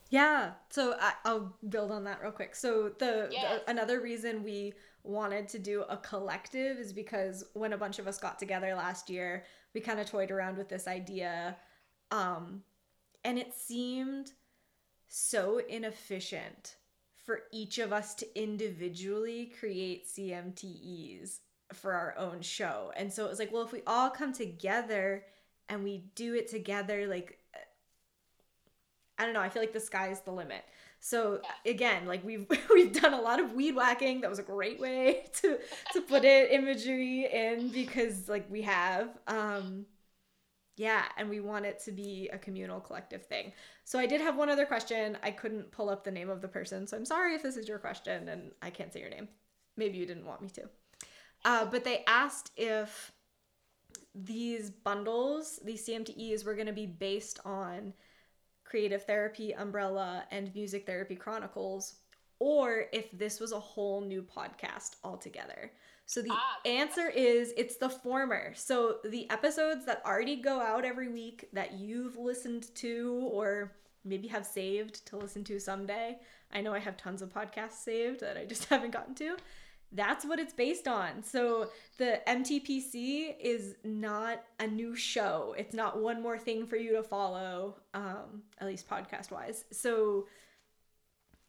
Yeah. 0.10 0.52
So 0.70 0.96
I, 1.00 1.14
will 1.26 1.54
build 1.70 1.92
on 1.92 2.04
that 2.06 2.22
real 2.22 2.32
quick. 2.32 2.56
So 2.56 2.92
the, 2.98 3.28
yes. 3.32 3.62
the 3.66 3.72
another 3.72 4.02
reason 4.02 4.44
we 4.44 4.74
wanted 5.04 5.48
to 5.50 5.60
do 5.60 5.84
a 5.90 5.98
collective 5.98 6.78
is 6.78 6.94
because 6.94 7.44
when 7.54 7.74
a 7.74 7.78
bunch 7.78 8.00
of 8.00 8.08
us 8.08 8.18
got 8.18 8.38
together 8.38 8.74
last 8.76 9.10
year, 9.10 9.46
we 9.74 9.82
kind 9.82 10.00
of 10.00 10.10
toyed 10.10 10.32
around 10.32 10.58
with 10.58 10.68
this 10.68 10.88
idea 10.88 11.56
um, 12.12 12.64
and 13.24 13.38
it 13.38 13.54
seemed 13.54 14.32
so 15.08 15.60
inefficient 15.68 16.76
for 17.26 17.42
each 17.52 17.78
of 17.80 17.94
us 17.94 18.16
to 18.16 18.42
individually 18.42 19.52
create 19.60 20.08
CMTEs 20.08 21.40
for 21.74 21.94
our 21.94 22.16
own 22.18 22.42
show. 22.42 22.92
And 22.96 23.12
so 23.12 23.26
it 23.26 23.30
was 23.30 23.40
like, 23.40 23.52
well, 23.52 23.64
if 23.64 23.72
we 23.72 23.82
all 23.86 24.10
come 24.10 24.34
together 24.34 25.26
and 25.68 25.84
we 25.84 26.06
do 26.16 26.34
it 26.36 26.48
together, 26.50 27.08
like, 27.08 27.38
I 29.18 29.26
don't 29.26 29.34
know, 29.34 29.42
I 29.42 29.50
feel 29.50 29.62
like 29.62 29.74
the 29.74 29.80
sky's 29.80 30.22
the 30.22 30.32
limit. 30.32 30.64
So 31.00 31.42
again, 31.66 32.08
like 32.08 32.26
we've 32.26 32.48
we've 32.74 32.94
done 32.94 33.14
a 33.14 33.22
lot 33.22 33.40
of 33.40 33.54
weed 33.54 33.76
whacking. 33.76 34.22
That 34.22 34.30
was 34.30 34.40
a 34.40 34.44
great 34.44 34.80
way 34.80 35.26
to 35.42 35.60
to 35.94 36.02
put 36.02 36.26
it 36.26 36.52
imagery 36.52 37.28
in 37.32 37.70
because 37.70 38.28
like 38.30 38.50
we 38.50 38.64
have. 38.64 39.10
Um 39.28 39.86
yeah, 40.80 41.04
and 41.18 41.30
we 41.30 41.42
want 41.42 41.66
it 41.66 41.78
to 41.82 41.92
be 41.92 42.30
a 42.32 42.38
communal 42.38 42.80
collective 42.80 43.26
thing. 43.26 43.52
So 43.84 44.00
I 44.00 44.06
did 44.06 44.22
have 44.22 44.38
one 44.38 44.50
other 44.50 44.66
question. 44.66 45.18
I 45.22 45.30
couldn't 45.30 45.70
pull 45.74 45.90
up 45.90 46.06
the 46.06 46.12
name 46.12 46.30
of 46.30 46.42
the 46.42 46.48
person, 46.48 46.88
so 46.88 46.96
I'm 46.96 47.04
sorry 47.04 47.36
if 47.36 47.44
this 47.44 47.58
is 47.58 47.68
your 47.68 47.80
question 47.80 48.30
and 48.30 48.52
I 48.62 48.70
can't 48.70 48.94
say 48.94 49.02
your 49.02 49.10
name. 49.10 49.28
Maybe 49.76 49.98
you 49.98 50.06
didn't 50.06 50.26
want 50.26 50.42
me 50.42 50.48
to. 50.52 50.70
Uh, 51.44 51.66
but 51.66 51.84
they 51.84 52.06
asked 52.08 52.52
if 52.56 53.12
these 54.16 54.70
bundles, 54.70 55.60
these 55.66 55.86
CMTEs, 55.86 56.46
were 56.46 56.56
going 56.56 56.68
to 56.68 56.72
be 56.72 56.86
based 56.86 57.42
on 57.44 57.92
Creative 58.64 59.04
Therapy 59.04 59.54
Umbrella 59.54 60.24
and 60.32 60.56
Music 60.56 60.86
Therapy 60.86 61.18
Chronicles, 61.18 61.96
or 62.40 62.86
if 62.94 63.12
this 63.12 63.42
was 63.42 63.52
a 63.52 63.60
whole 63.60 64.00
new 64.00 64.24
podcast 64.24 64.96
altogether. 65.04 65.74
So 66.10 66.24
the 66.24 66.32
ah, 66.32 66.58
answer 66.66 67.08
is 67.08 67.54
it's 67.56 67.76
the 67.76 67.88
former. 67.88 68.52
So 68.56 68.96
the 69.06 69.30
episodes 69.30 69.86
that 69.86 70.02
already 70.04 70.38
go 70.38 70.60
out 70.60 70.84
every 70.84 71.08
week 71.08 71.48
that 71.54 71.74
you've 71.74 72.18
listened 72.18 72.74
to 72.78 73.30
or 73.32 73.74
maybe 74.04 74.28
have 74.30 74.44
saved 74.44 75.06
to 75.06 75.18
listen 75.18 75.44
to 75.44 75.60
someday. 75.60 76.18
I 76.52 76.62
know 76.62 76.74
I 76.74 76.80
have 76.80 76.98
tons 76.98 77.22
of 77.22 77.32
podcasts 77.32 77.84
saved 77.84 78.22
that 78.22 78.38
I 78.38 78.46
just 78.46 78.66
haven't 78.70 78.90
gotten 78.90 79.14
to. 79.16 79.38
That's 79.92 80.26
what 80.26 80.40
it's 80.40 80.52
based 80.52 80.88
on. 80.88 81.22
So 81.22 81.70
the 82.00 82.22
MTPC 82.28 83.36
is 83.40 83.76
not 83.84 84.42
a 84.60 84.66
new 84.66 84.96
show. 84.96 85.54
It's 85.60 85.76
not 85.76 86.02
one 86.02 86.24
more 86.24 86.40
thing 86.40 86.66
for 86.66 86.76
you 86.76 86.94
to 86.94 87.04
follow, 87.04 87.76
um, 87.94 88.42
at 88.60 88.66
least 88.66 88.90
podcast 88.90 89.30
wise. 89.30 89.64
So 89.72 90.26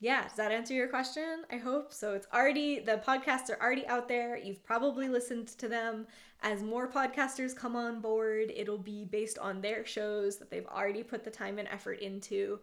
yeah, 0.03 0.23
does 0.27 0.37
that 0.39 0.51
answer 0.51 0.73
your 0.73 0.89
question? 0.89 1.43
I 1.53 1.59
hope. 1.59 1.93
So 1.93 2.15
it's 2.15 2.27
already, 2.33 2.81
the 2.81 3.03
podcasts 3.07 3.51
are 3.51 3.61
already 3.61 3.87
out 3.87 4.09
there. 4.09 4.39
You've 4.39 4.65
probably 4.65 5.11
listened 5.11 5.49
to 5.59 5.69
them. 5.69 6.07
As 6.43 6.63
more 6.63 6.91
podcasters 6.91 7.55
come 7.55 7.77
on 7.77 8.01
board, 8.01 8.51
it'll 8.57 8.79
be 8.79 9.05
based 9.05 9.39
on 9.39 9.61
their 9.61 9.85
shows 9.85 10.39
that 10.39 10.51
they've 10.51 10.67
already 10.67 11.03
put 11.03 11.23
the 11.23 11.31
time 11.31 11.59
and 11.59 11.69
effort 11.69 12.01
into, 12.01 12.61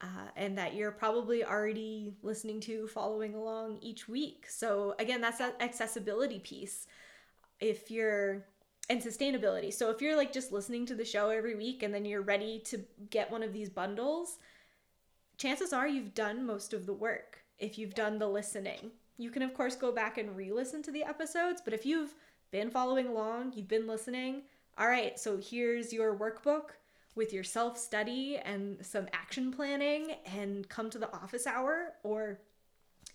uh, 0.00 0.26
and 0.34 0.58
that 0.58 0.74
you're 0.74 0.90
probably 0.90 1.44
already 1.44 2.16
listening 2.20 2.60
to, 2.62 2.88
following 2.88 3.36
along 3.36 3.78
each 3.80 4.08
week. 4.08 4.46
So 4.48 4.96
again, 4.98 5.20
that's 5.20 5.38
that 5.38 5.62
accessibility 5.62 6.40
piece. 6.40 6.88
If 7.60 7.92
you're, 7.92 8.44
and 8.90 9.00
sustainability. 9.00 9.72
So 9.72 9.90
if 9.90 10.02
you're 10.02 10.16
like 10.16 10.32
just 10.32 10.50
listening 10.50 10.84
to 10.86 10.96
the 10.96 11.04
show 11.04 11.30
every 11.30 11.54
week 11.54 11.84
and 11.84 11.94
then 11.94 12.04
you're 12.04 12.22
ready 12.22 12.58
to 12.64 12.80
get 13.08 13.30
one 13.30 13.44
of 13.44 13.52
these 13.52 13.70
bundles, 13.70 14.38
chances 15.42 15.72
are 15.72 15.88
you've 15.88 16.14
done 16.14 16.46
most 16.46 16.72
of 16.72 16.86
the 16.86 16.92
work 16.92 17.42
if 17.58 17.76
you've 17.76 17.96
done 17.96 18.16
the 18.16 18.28
listening. 18.28 18.92
You 19.18 19.28
can, 19.28 19.42
of 19.42 19.54
course, 19.54 19.74
go 19.74 19.90
back 19.90 20.16
and 20.16 20.36
re 20.36 20.52
listen 20.52 20.84
to 20.84 20.92
the 20.92 21.02
episodes, 21.02 21.60
but 21.60 21.74
if 21.74 21.84
you've 21.84 22.14
been 22.52 22.70
following 22.70 23.08
along, 23.08 23.54
you've 23.56 23.66
been 23.66 23.88
listening, 23.88 24.42
all 24.78 24.86
right, 24.86 25.18
so 25.18 25.36
here's 25.38 25.92
your 25.92 26.16
workbook 26.16 26.70
with 27.16 27.32
your 27.32 27.42
self 27.42 27.76
study 27.76 28.36
and 28.36 28.86
some 28.86 29.08
action 29.12 29.50
planning, 29.50 30.12
and 30.26 30.68
come 30.68 30.88
to 30.90 30.98
the 30.98 31.12
office 31.12 31.48
hour 31.48 31.94
or 32.04 32.38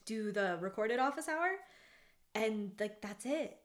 do 0.06 0.34
the 0.34 0.58
recorded 0.60 1.00
office 1.00 1.30
hour, 1.30 1.52
and 2.36 2.72
like 2.78 3.02
that's 3.02 3.26
it. 3.26 3.58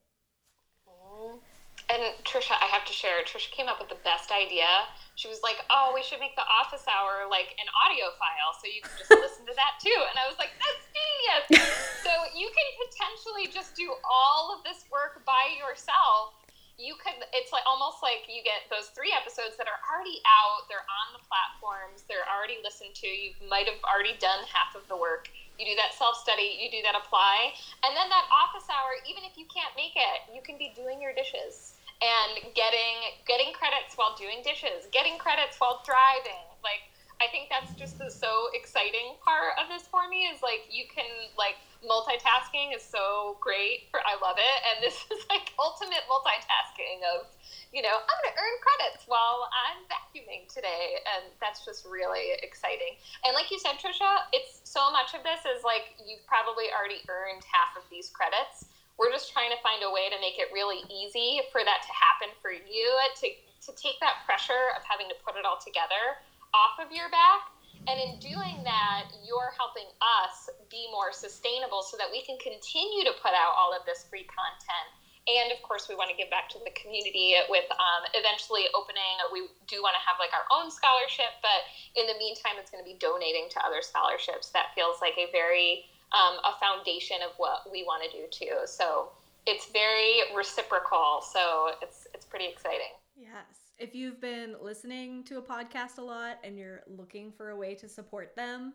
And 1.92 2.00
Trisha, 2.24 2.56
I 2.56 2.72
have 2.72 2.86
to 2.86 2.92
share, 2.92 3.20
Trisha 3.28 3.52
came 3.52 3.68
up 3.68 3.78
with 3.78 3.90
the 3.90 4.00
best 4.00 4.32
idea 4.32 4.88
she 5.14 5.28
was 5.28 5.42
like, 5.44 5.60
"Oh, 5.68 5.92
we 5.94 6.02
should 6.02 6.20
make 6.20 6.36
the 6.36 6.46
office 6.48 6.88
hour 6.88 7.28
like 7.28 7.52
an 7.60 7.68
audio 7.84 8.10
file, 8.16 8.56
so 8.56 8.64
you 8.64 8.80
can 8.80 8.92
just 8.96 9.10
listen 9.24 9.44
to 9.46 9.54
that 9.54 9.76
too." 9.78 10.00
And 10.08 10.16
I 10.16 10.26
was 10.26 10.38
like, 10.40 10.50
"That's 10.56 10.84
genius!" 10.88 11.68
so 12.06 12.12
you 12.32 12.48
can 12.48 12.68
potentially 12.88 13.46
just 13.52 13.76
do 13.76 13.92
all 14.02 14.56
of 14.56 14.64
this 14.64 14.88
work 14.88 15.24
by 15.28 15.52
yourself. 15.60 16.40
You 16.80 16.96
could. 16.96 17.20
It's 17.36 17.52
like 17.52 17.62
almost 17.68 18.00
like 18.00 18.24
you 18.26 18.40
get 18.40 18.64
those 18.72 18.88
three 18.96 19.12
episodes 19.12 19.60
that 19.60 19.68
are 19.68 19.80
already 19.84 20.24
out. 20.24 20.64
They're 20.72 20.88
on 20.88 21.12
the 21.12 21.22
platforms. 21.28 22.08
They're 22.08 22.26
already 22.26 22.56
listened 22.64 22.96
to. 23.04 23.06
You 23.06 23.36
might 23.46 23.68
have 23.68 23.78
already 23.84 24.16
done 24.16 24.40
half 24.48 24.72
of 24.72 24.88
the 24.88 24.96
work. 24.96 25.28
You 25.60 25.68
do 25.68 25.76
that 25.76 25.92
self 25.92 26.16
study. 26.16 26.56
You 26.56 26.72
do 26.72 26.80
that 26.88 26.96
apply, 26.96 27.52
and 27.84 27.92
then 27.92 28.08
that 28.08 28.24
office 28.32 28.64
hour. 28.72 28.96
Even 29.04 29.28
if 29.28 29.36
you 29.36 29.44
can't 29.52 29.76
make 29.76 29.92
it, 29.94 30.32
you 30.32 30.40
can 30.40 30.56
be 30.56 30.72
doing 30.72 30.98
your 31.04 31.12
dishes 31.12 31.76
and 32.02 32.42
getting 32.58 33.22
getting 33.30 33.54
credits 33.54 33.94
while 33.94 34.18
doing 34.18 34.42
dishes, 34.42 34.90
getting 34.90 35.16
credits 35.22 35.56
while 35.62 35.80
driving. 35.86 36.42
Like 36.66 36.90
I 37.22 37.30
think 37.30 37.46
that's 37.46 37.70
just 37.78 38.02
the 38.02 38.10
so 38.10 38.50
exciting 38.50 39.14
part 39.22 39.54
of 39.54 39.70
this 39.70 39.86
for 39.86 40.10
me 40.10 40.26
is 40.26 40.42
like 40.42 40.66
you 40.66 40.90
can 40.90 41.06
like 41.38 41.54
multitasking 41.86 42.74
is 42.74 42.82
so 42.82 43.38
great 43.38 43.86
for 43.94 44.02
I 44.02 44.18
love 44.18 44.42
it. 44.42 44.58
And 44.66 44.82
this 44.82 44.98
is 45.14 45.22
like 45.30 45.54
ultimate 45.62 46.02
multitasking 46.10 47.06
of 47.14 47.30
you 47.70 47.86
know 47.86 47.94
I'm 47.94 48.18
gonna 48.18 48.34
earn 48.34 48.56
credits 48.58 49.06
while 49.06 49.46
I'm 49.54 49.86
vacuuming 49.86 50.50
today. 50.50 50.98
And 51.06 51.30
that's 51.38 51.62
just 51.62 51.86
really 51.86 52.34
exciting. 52.42 52.98
And 53.22 53.38
like 53.38 53.54
you 53.54 53.62
said 53.62 53.78
Trisha 53.78 54.26
it's 54.34 54.58
so 54.66 54.90
much 54.90 55.14
of 55.14 55.22
this 55.22 55.46
is 55.46 55.62
like 55.62 55.94
you've 56.02 56.26
probably 56.26 56.66
already 56.74 56.98
earned 57.06 57.46
half 57.46 57.78
of 57.78 57.86
these 57.94 58.10
credits 58.10 58.66
we're 58.98 59.10
just 59.10 59.32
trying 59.32 59.50
to 59.50 59.60
find 59.64 59.82
a 59.82 59.90
way 59.90 60.12
to 60.12 60.18
make 60.20 60.36
it 60.36 60.52
really 60.52 60.84
easy 60.92 61.40
for 61.50 61.64
that 61.64 61.80
to 61.82 61.92
happen 61.92 62.30
for 62.40 62.52
you 62.52 62.86
to, 63.20 63.26
to 63.32 63.70
take 63.74 63.98
that 64.00 64.22
pressure 64.24 64.74
of 64.76 64.84
having 64.84 65.08
to 65.08 65.16
put 65.24 65.34
it 65.36 65.44
all 65.44 65.58
together 65.58 66.20
off 66.52 66.76
of 66.78 66.92
your 66.92 67.08
back. 67.08 67.48
And 67.90 67.98
in 67.98 68.20
doing 68.22 68.62
that, 68.62 69.10
you're 69.26 69.50
helping 69.58 69.90
us 69.98 70.46
be 70.70 70.86
more 70.94 71.10
sustainable 71.10 71.82
so 71.82 71.98
that 71.98 72.06
we 72.06 72.22
can 72.22 72.38
continue 72.38 73.02
to 73.02 73.14
put 73.18 73.34
out 73.34 73.58
all 73.58 73.74
of 73.74 73.82
this 73.82 74.06
free 74.06 74.22
content. 74.30 74.88
And 75.26 75.54
of 75.54 75.62
course, 75.62 75.86
we 75.86 75.94
want 75.94 76.10
to 76.10 76.18
give 76.18 76.30
back 76.34 76.50
to 76.50 76.58
the 76.62 76.74
community 76.74 77.38
with 77.46 77.66
um, 77.70 78.02
eventually 78.14 78.66
opening. 78.74 79.22
We 79.30 79.46
do 79.70 79.78
want 79.78 79.94
to 79.94 80.02
have 80.02 80.18
like 80.18 80.34
our 80.34 80.46
own 80.50 80.66
scholarship, 80.70 81.38
but 81.42 81.62
in 81.94 82.10
the 82.10 82.18
meantime, 82.18 82.58
it's 82.58 82.74
going 82.74 82.82
to 82.82 82.86
be 82.86 82.98
donating 82.98 83.46
to 83.54 83.58
other 83.62 83.86
scholarships. 83.86 84.50
That 84.50 84.74
feels 84.74 84.98
like 84.98 85.14
a 85.18 85.30
very 85.30 85.86
um, 86.12 86.38
a 86.44 86.58
foundation 86.60 87.18
of 87.24 87.32
what 87.38 87.70
we 87.70 87.82
want 87.84 88.02
to 88.04 88.16
do 88.16 88.24
too. 88.30 88.66
So 88.66 89.10
it's 89.46 89.70
very 89.72 90.20
reciprocal. 90.34 91.20
So 91.22 91.70
it's 91.82 92.06
it's 92.14 92.24
pretty 92.24 92.46
exciting. 92.46 92.92
Yes. 93.16 93.72
If 93.78 93.94
you've 93.94 94.20
been 94.20 94.56
listening 94.62 95.24
to 95.24 95.38
a 95.38 95.42
podcast 95.42 95.98
a 95.98 96.02
lot 96.02 96.38
and 96.44 96.58
you're 96.58 96.82
looking 96.86 97.32
for 97.32 97.50
a 97.50 97.56
way 97.56 97.74
to 97.76 97.88
support 97.88 98.36
them, 98.36 98.74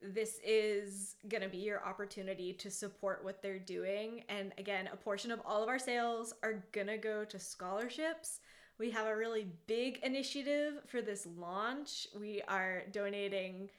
this 0.00 0.38
is 0.44 1.16
going 1.28 1.42
to 1.42 1.48
be 1.48 1.58
your 1.58 1.84
opportunity 1.84 2.52
to 2.54 2.70
support 2.70 3.24
what 3.24 3.42
they're 3.42 3.58
doing. 3.58 4.24
And 4.28 4.52
again, 4.58 4.88
a 4.92 4.96
portion 4.96 5.30
of 5.30 5.40
all 5.44 5.62
of 5.62 5.68
our 5.68 5.78
sales 5.78 6.34
are 6.42 6.64
going 6.72 6.86
to 6.86 6.98
go 6.98 7.24
to 7.24 7.38
scholarships. 7.38 8.40
We 8.78 8.90
have 8.90 9.06
a 9.06 9.16
really 9.16 9.46
big 9.66 9.98
initiative 10.02 10.74
for 10.86 11.00
this 11.00 11.26
launch. 11.36 12.06
We 12.18 12.42
are 12.46 12.84
donating 12.92 13.70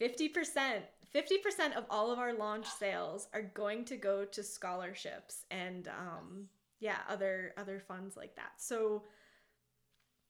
50%. 0.00 0.80
50% 1.14 1.76
of 1.76 1.84
all 1.90 2.10
of 2.10 2.18
our 2.18 2.34
launch 2.34 2.66
sales 2.66 3.28
are 3.32 3.42
going 3.42 3.84
to 3.86 3.96
go 3.96 4.24
to 4.24 4.42
scholarships 4.42 5.44
and 5.50 5.88
um, 5.88 6.48
yeah, 6.80 6.98
other 7.08 7.54
other 7.56 7.80
funds 7.80 8.16
like 8.16 8.36
that. 8.36 8.52
So 8.58 9.02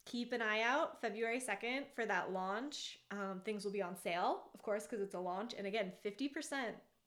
keep 0.06 0.32
an 0.32 0.40
eye 0.40 0.62
out 0.62 1.00
February 1.00 1.40
2nd 1.40 1.84
for 1.94 2.06
that 2.06 2.32
launch. 2.32 2.98
Um, 3.10 3.42
things 3.44 3.64
will 3.64 3.72
be 3.72 3.82
on 3.82 3.96
sale, 3.96 4.44
of 4.54 4.62
course, 4.62 4.84
because 4.84 5.02
it's 5.02 5.14
a 5.14 5.20
launch. 5.20 5.54
And 5.56 5.66
again, 5.66 5.92
50% 6.04 6.30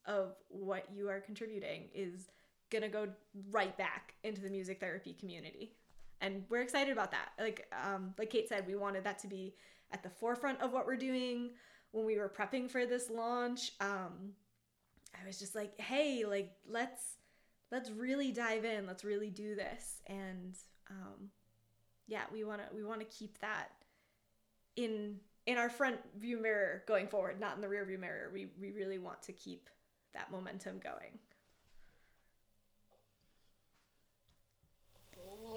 of 0.06 0.36
what 0.50 0.86
you 0.94 1.10
are 1.10 1.20
contributing 1.20 1.90
is 1.96 2.30
to 2.70 2.88
go 2.88 3.08
right 3.50 3.76
back 3.78 4.14
into 4.24 4.42
the 4.42 4.50
music 4.50 4.80
therapy 4.80 5.14
community. 5.14 5.74
And 6.22 6.44
we're 6.50 6.62
excited 6.62 6.92
about 6.92 7.12
that. 7.12 7.30
Like, 7.40 7.68
um, 7.86 8.14
like 8.18 8.30
Kate 8.30 8.48
said, 8.48 8.68
we 8.68 8.76
wanted 8.76 9.04
that 9.04 9.20
to 9.20 9.28
be 9.28 9.56
at 9.92 10.04
the 10.04 10.10
forefront 10.10 10.62
of 10.62 10.72
what 10.72 10.86
we're 10.86 10.96
doing 10.96 11.52
when 11.91 12.06
we 12.06 12.17
were 12.17 12.30
prepping 12.30 12.69
for 12.69 12.86
this 12.86 13.10
launch. 13.10 13.71
Um, 13.80 14.34
I 15.13 15.25
was 15.25 15.39
just 15.39 15.56
like, 15.56 15.80
hey, 15.80 16.23
like, 16.25 16.51
let's 16.69 17.17
let's 17.71 17.89
really 17.89 18.32
dive 18.32 18.65
in. 18.65 18.86
Let's 18.86 19.04
really 19.04 19.30
do 19.30 19.56
this. 19.56 20.01
And 20.08 20.56
um, 20.89 21.30
yeah, 22.08 22.23
we 22.32 22.43
want 22.43 22.62
to 22.62 22.75
we 22.75 22.84
want 22.84 22.99
to 22.99 23.06
keep 23.06 23.39
that 23.39 23.69
in 24.75 25.17
in 25.45 25.58
our 25.58 25.69
front 25.69 25.97
view 26.19 26.41
mirror 26.41 26.84
going 26.88 27.08
forward, 27.08 27.39
not 27.39 27.56
in 27.56 27.62
the 27.62 27.69
rear 27.69 27.86
view 27.86 27.97
mirror. 27.97 28.30
We 28.34 28.47
we 28.60 28.71
really 28.71 28.99
want 28.99 29.21
to 29.23 29.34
keep 29.34 29.69
that 30.13 30.32
momentum 30.32 30.80
going. 30.84 31.19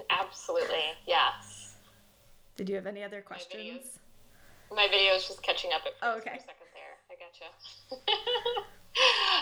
Absolutely, 0.09 0.83
yes. 1.05 1.75
Did 2.55 2.69
you 2.69 2.75
have 2.75 2.87
any 2.87 3.03
other 3.03 3.21
questions? 3.21 3.99
My 4.73 4.87
video 4.89 5.13
is 5.13 5.27
just 5.27 5.41
catching 5.43 5.71
up 5.71 5.81
at 5.85 5.93
oh, 6.01 6.17
okay. 6.17 6.29
for 6.29 6.35
a 6.35 6.45
second 6.45 6.69
there. 6.73 6.93
I 7.09 7.15
gotcha. 7.15 7.47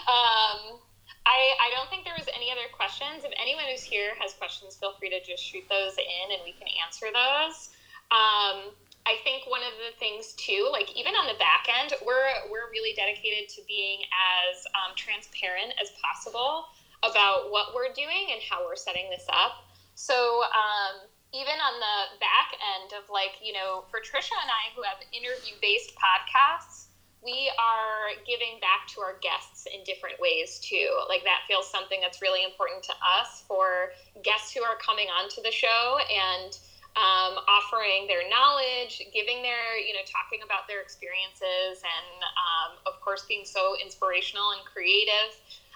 um, 0.10 0.80
I, 1.26 1.40
I 1.64 1.72
don't 1.72 1.90
think 1.90 2.04
there 2.04 2.18
was 2.18 2.28
any 2.36 2.52
other 2.52 2.68
questions. 2.76 3.24
If 3.24 3.32
anyone 3.40 3.64
who's 3.72 3.84
here 3.84 4.12
has 4.20 4.34
questions, 4.36 4.76
feel 4.76 4.94
free 5.00 5.10
to 5.10 5.24
just 5.24 5.42
shoot 5.42 5.64
those 5.70 5.96
in 5.96 6.28
and 6.36 6.42
we 6.44 6.52
can 6.54 6.68
answer 6.84 7.08
those. 7.08 7.72
Um, 8.12 8.76
I 9.04 9.20
think 9.24 9.48
one 9.48 9.64
of 9.64 9.76
the 9.84 9.92
things 10.00 10.34
too, 10.40 10.70
like 10.72 10.92
even 10.96 11.16
on 11.16 11.28
the 11.28 11.36
back 11.40 11.68
end, 11.68 11.92
we're 12.06 12.32
we're 12.52 12.72
really 12.72 12.96
dedicated 12.96 13.50
to 13.56 13.62
being 13.68 14.00
as 14.12 14.64
um, 14.80 14.96
transparent 14.96 15.76
as 15.82 15.92
possible 16.00 16.72
about 17.04 17.52
what 17.52 17.76
we're 17.76 17.92
doing 17.92 18.32
and 18.32 18.40
how 18.48 18.64
we're 18.64 18.80
setting 18.80 19.10
this 19.10 19.28
up. 19.28 19.68
So 19.96 20.44
um, 20.56 21.08
even 21.34 21.58
on 21.58 21.76
the 21.82 21.98
back 22.22 22.54
end 22.78 22.94
of 22.94 23.10
like 23.10 23.42
you 23.42 23.54
know, 23.54 23.84
for 23.90 24.00
Trisha 24.00 24.38
and 24.38 24.50
I 24.50 24.70
who 24.78 24.86
have 24.86 25.02
interview 25.12 25.58
based 25.62 25.92
podcasts, 25.98 26.94
we 27.24 27.50
are 27.58 28.14
giving 28.28 28.60
back 28.60 28.86
to 28.94 29.02
our 29.02 29.18
guests 29.20 29.66
in 29.66 29.84
different 29.84 30.20
ways 30.20 30.60
too. 30.60 30.92
Like 31.10 31.24
that 31.24 31.48
feels 31.48 31.70
something 31.70 32.00
that's 32.02 32.22
really 32.22 32.44
important 32.44 32.84
to 32.84 32.96
us 33.02 33.44
for 33.48 33.92
guests 34.24 34.54
who 34.54 34.62
are 34.62 34.78
coming 34.78 35.08
onto 35.08 35.42
the 35.42 35.52
show 35.52 35.98
and 36.12 36.54
um, 36.94 37.42
offering 37.50 38.06
their 38.06 38.22
knowledge, 38.30 39.02
giving 39.10 39.42
their, 39.42 39.80
you 39.82 39.94
know, 39.94 40.06
talking 40.06 40.46
about 40.46 40.68
their 40.70 40.82
experiences, 40.82 41.82
and 41.82 42.22
um, 42.38 42.78
of 42.86 43.02
course, 43.02 43.26
being 43.26 43.46
so 43.46 43.74
inspirational 43.82 44.54
and 44.54 44.62
creative. 44.62 45.34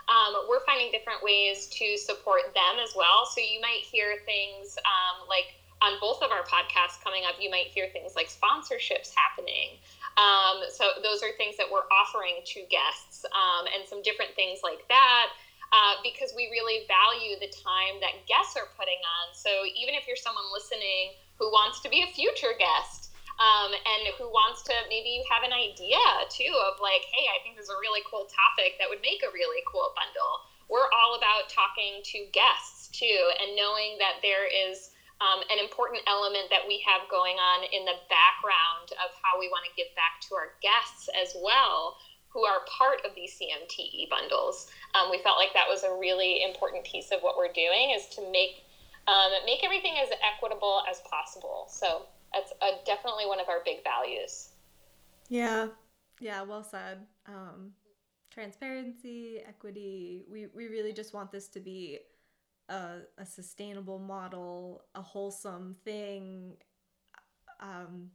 Um, 0.08 0.48
we're 0.48 0.64
finding 0.66 0.92
different 0.92 1.22
ways 1.22 1.68
to 1.68 1.98
support 1.98 2.54
them 2.56 2.80
as 2.84 2.96
well. 2.96 3.26
So 3.26 3.42
you 3.42 3.60
might 3.60 3.84
hear 3.84 4.18
things 4.26 4.78
um, 4.88 5.28
like 5.28 5.56
on 5.82 6.00
both 6.02 6.24
of 6.24 6.32
our 6.32 6.44
podcasts 6.44 6.98
coming 7.04 7.24
up, 7.28 7.36
you 7.40 7.52
might 7.52 7.68
hear 7.68 7.88
things 7.94 8.16
like 8.16 8.28
sponsorships 8.32 9.14
happening. 9.14 9.78
Um, 10.18 10.66
so 10.74 10.98
those 11.04 11.22
are 11.22 11.30
things 11.38 11.58
that 11.58 11.68
we're 11.70 11.86
offering 11.94 12.42
to 12.46 12.66
guests 12.72 13.26
um, 13.30 13.68
and 13.70 13.86
some 13.88 14.02
different 14.02 14.34
things 14.34 14.60
like 14.64 14.88
that. 14.90 15.30
Uh, 15.76 16.00
because 16.02 16.32
we 16.32 16.48
really 16.48 16.88
value 16.88 17.36
the 17.44 17.52
time 17.52 18.00
that 18.00 18.24
guests 18.24 18.56
are 18.56 18.72
putting 18.80 19.04
on. 19.04 19.36
So 19.36 19.52
even 19.76 19.94
if 20.00 20.08
you're 20.08 20.16
someone 20.16 20.48
listening 20.56 21.12
who 21.38 21.52
wants 21.52 21.82
to 21.82 21.90
be 21.90 22.02
a 22.02 22.08
future 22.08 22.56
guest 22.58 23.07
um, 23.38 23.70
and 23.70 24.02
who 24.18 24.26
wants 24.34 24.66
to, 24.66 24.74
maybe 24.90 25.14
you 25.14 25.22
have 25.30 25.46
an 25.46 25.54
idea 25.54 26.02
too 26.34 26.50
of 26.68 26.82
like, 26.82 27.06
hey, 27.14 27.30
I 27.30 27.38
think 27.46 27.54
there's 27.54 27.70
a 27.70 27.78
really 27.78 28.02
cool 28.10 28.26
topic 28.26 28.82
that 28.82 28.90
would 28.90 29.02
make 29.06 29.22
a 29.22 29.30
really 29.30 29.62
cool 29.70 29.94
bundle. 29.94 30.50
We're 30.68 30.90
all 30.90 31.16
about 31.16 31.48
talking 31.48 32.02
to 32.02 32.20
guests 32.34 32.90
too 32.90 33.22
and 33.38 33.54
knowing 33.54 34.02
that 34.02 34.20
there 34.26 34.50
is 34.50 34.92
um, 35.22 35.42
an 35.50 35.62
important 35.62 36.02
element 36.06 36.50
that 36.50 36.66
we 36.66 36.82
have 36.86 37.06
going 37.10 37.38
on 37.38 37.66
in 37.70 37.86
the 37.86 37.98
background 38.10 38.94
of 39.02 39.14
how 39.22 39.38
we 39.38 39.50
want 39.50 39.66
to 39.70 39.74
give 39.78 39.90
back 39.94 40.22
to 40.30 40.38
our 40.38 40.58
guests 40.62 41.10
as 41.14 41.34
well 41.38 41.98
who 42.30 42.46
are 42.46 42.66
part 42.70 43.02
of 43.06 43.16
these 43.16 43.34
CMTE 43.34 44.10
bundles. 44.10 44.70
Um, 44.94 45.10
we 45.10 45.18
felt 45.24 45.38
like 45.38 45.54
that 45.54 45.66
was 45.66 45.82
a 45.82 45.94
really 45.98 46.44
important 46.44 46.84
piece 46.86 47.10
of 47.10 47.22
what 47.22 47.38
we're 47.38 47.54
doing 47.54 47.94
is 47.96 48.06
to 48.14 48.22
make 48.30 48.66
um, 49.08 49.32
make 49.46 49.64
everything 49.64 49.96
as 50.04 50.10
equitable 50.20 50.84
as 50.90 51.00
possible. 51.10 51.66
So 51.70 52.06
that's 52.38 52.52
a, 52.62 52.86
definitely 52.86 53.26
one 53.26 53.40
of 53.40 53.50
our 53.50 53.60
big 53.66 53.84
values. 53.84 54.50
Yeah, 55.30 55.68
yeah, 56.20 56.42
well 56.44 56.64
said. 56.64 57.00
Um, 57.28 57.72
transparency, 58.32 59.42
equity. 59.48 60.24
We 60.30 60.48
we 60.54 60.68
really 60.68 60.94
just 60.94 61.14
want 61.14 61.32
this 61.32 61.48
to 61.50 61.60
be 61.60 62.00
a, 62.70 63.00
a 63.18 63.26
sustainable 63.26 64.00
model, 64.00 64.84
a 64.96 65.02
wholesome 65.02 65.76
thing. 65.84 66.54
Um, 67.60 68.12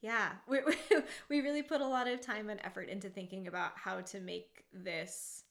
yeah, 0.00 0.30
we, 0.48 0.60
we 1.28 1.40
really 1.40 1.62
put 1.62 1.80
a 1.80 1.86
lot 1.86 2.08
of 2.08 2.20
time 2.20 2.48
and 2.48 2.60
effort 2.64 2.88
into 2.88 3.08
thinking 3.08 3.46
about 3.46 3.72
how 3.76 4.00
to 4.00 4.20
make 4.20 4.64
this 4.72 5.44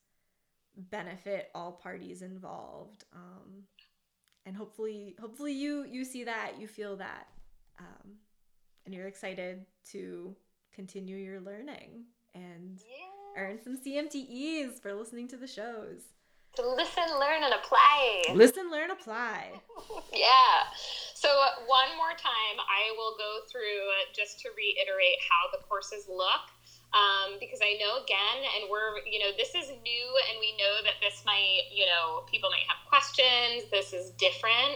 benefit 0.76 1.50
all 1.54 1.72
parties 1.72 2.22
involved. 2.22 3.06
Um, 3.14 3.64
and 4.46 4.56
hopefully, 4.56 5.16
hopefully 5.20 5.54
you 5.54 5.86
you 5.86 6.04
see 6.04 6.24
that, 6.24 6.54
you 6.60 6.68
feel 6.68 6.96
that, 6.98 7.28
um, 7.82 8.12
and 8.86 8.94
you're 8.94 9.08
excited 9.08 9.66
to 9.92 10.36
continue 10.74 11.18
your 11.18 11.42
learning 11.42 12.06
and 12.34 12.80
yeah. 12.80 13.42
earn 13.42 13.60
some 13.62 13.78
CMTEs 13.78 14.82
for 14.82 14.94
listening 14.94 15.28
to 15.30 15.38
the 15.38 15.48
shows 15.48 16.04
to 16.56 16.68
listen, 16.68 17.04
learn, 17.20 17.44
and 17.44 17.54
apply. 17.54 18.24
Listen, 18.36 18.70
learn, 18.70 18.92
apply. 18.92 19.52
yeah. 20.14 20.68
So, 21.16 21.30
one 21.68 21.96
more 21.96 22.12
time, 22.18 22.58
I 22.60 22.92
will 22.98 23.16
go 23.18 23.48
through 23.50 23.88
just 24.12 24.40
to 24.42 24.50
reiterate 24.58 25.16
how 25.24 25.48
the 25.56 25.64
courses 25.64 26.08
look. 26.10 26.52
Um, 26.92 27.40
because 27.40 27.64
I 27.64 27.80
know 27.80 28.04
again, 28.04 28.44
and 28.60 28.68
we're, 28.68 29.00
you 29.08 29.24
know, 29.24 29.32
this 29.40 29.56
is 29.56 29.72
new, 29.72 30.06
and 30.28 30.36
we 30.44 30.52
know 30.60 30.84
that 30.84 31.00
this 31.00 31.24
might, 31.26 31.72
you 31.72 31.86
know, 31.86 32.28
people 32.28 32.50
might 32.52 32.68
have 32.68 32.84
questions. 32.84 33.72
This 33.72 33.94
is 33.94 34.12
different. 34.20 34.76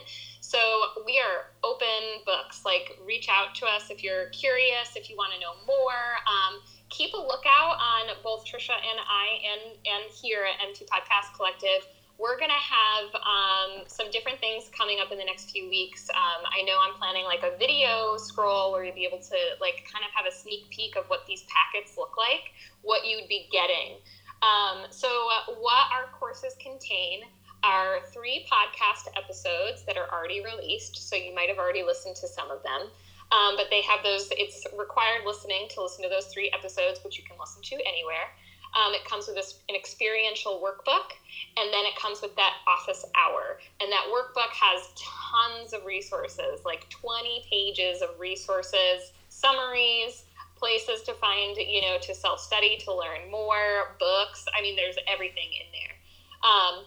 So 0.56 1.04
we 1.06 1.20
are 1.20 1.52
open 1.68 2.24
books. 2.26 2.64
Like, 2.64 2.98
reach 3.06 3.28
out 3.28 3.54
to 3.56 3.66
us 3.66 3.90
if 3.90 4.02
you're 4.02 4.28
curious, 4.28 4.96
if 4.96 5.10
you 5.10 5.18
want 5.18 5.34
to 5.34 5.40
know 5.42 5.52
more. 5.68 6.16
Um, 6.24 6.64
keep 6.88 7.14
a 7.14 7.18
lookout 7.18 7.76
on 7.76 8.16
both 8.24 8.46
Trisha 8.46 8.72
and 8.72 9.00
I 9.04 9.44
and 9.52 9.76
and 9.84 10.04
here 10.16 10.48
at 10.48 10.66
MT 10.66 10.86
Podcast 10.86 11.36
Collective. 11.36 11.86
We're 12.18 12.40
gonna 12.40 12.54
have 12.56 13.12
um, 13.20 13.84
some 13.88 14.10
different 14.12 14.40
things 14.40 14.72
coming 14.72 15.00
up 15.04 15.12
in 15.12 15.18
the 15.18 15.26
next 15.26 15.52
few 15.52 15.68
weeks. 15.68 16.10
Um, 16.16 16.48
I 16.48 16.64
know 16.64 16.80
I'm 16.80 16.96
planning 16.96 17.26
like 17.26 17.44
a 17.44 17.58
video 17.60 18.16
scroll 18.16 18.72
where 18.72 18.86
you'll 18.86 18.96
be 18.96 19.04
able 19.04 19.20
to 19.20 19.38
like 19.60 19.84
kind 19.92 20.06
of 20.08 20.12
have 20.16 20.26
a 20.26 20.32
sneak 20.32 20.70
peek 20.70 20.96
of 20.96 21.04
what 21.08 21.28
these 21.28 21.44
packets 21.52 21.98
look 21.98 22.16
like, 22.16 22.56
what 22.82 23.06
you'd 23.06 23.28
be 23.28 23.50
getting. 23.52 24.00
Um, 24.40 24.88
so, 24.90 25.10
uh, 25.10 25.52
what 25.60 25.92
our 25.92 26.08
courses 26.18 26.56
contain 26.64 27.28
are 27.66 28.02
three 28.14 28.46
podcast 28.52 29.08
episodes 29.18 29.84
that 29.86 29.98
are 29.98 30.08
already 30.14 30.44
released. 30.44 31.10
So, 31.10 31.16
you 31.16 31.34
might 31.34 31.50
have 31.50 31.58
already 31.58 31.84
listened 31.84 32.16
to 32.18 32.28
some 32.28 32.52
of 32.52 32.62
them. 32.62 32.92
Um, 33.32 33.56
but 33.58 33.68
they 33.72 33.82
have 33.82 34.04
those, 34.04 34.28
it's 34.32 34.66
required 34.78 35.26
listening 35.26 35.68
to 35.72 35.82
listen 35.82 36.04
to 36.04 36.10
those 36.10 36.28
three 36.28 36.52
episodes, 36.54 37.04
which 37.04 37.18
you 37.18 37.24
can 37.24 37.38
listen 37.40 37.62
to 37.64 37.76
anywhere. 37.88 38.30
Um, 38.76 38.94
it 38.94 39.06
comes 39.06 39.26
with 39.26 39.36
this, 39.38 39.62
an 39.70 39.76
experiential 39.76 40.62
workbook, 40.64 41.16
and 41.58 41.74
then 41.74 41.86
it 41.86 41.96
comes 41.96 42.22
with 42.22 42.36
that 42.36 42.54
office 42.68 43.06
hour. 43.16 43.60
And 43.82 43.92
that 43.92 44.06
workbook 44.12 44.52
has 44.52 44.90
tons 44.96 45.74
of 45.74 45.86
resources, 45.86 46.62
like 46.66 46.90
20 46.90 47.46
pages 47.50 48.02
of 48.02 48.20
resources, 48.20 49.14
summaries, 49.30 50.26
places 50.56 51.02
to 51.04 51.14
find, 51.16 51.56
you 51.58 51.82
know, 51.82 51.98
to 52.02 52.14
self 52.14 52.40
study, 52.40 52.78
to 52.84 52.94
learn 52.94 53.32
more, 53.32 53.96
books. 54.00 54.46
I 54.58 54.62
mean, 54.62 54.76
there's 54.76 54.98
everything 55.08 55.50
in 55.54 55.68
there. 55.72 55.96
Um, 56.44 56.86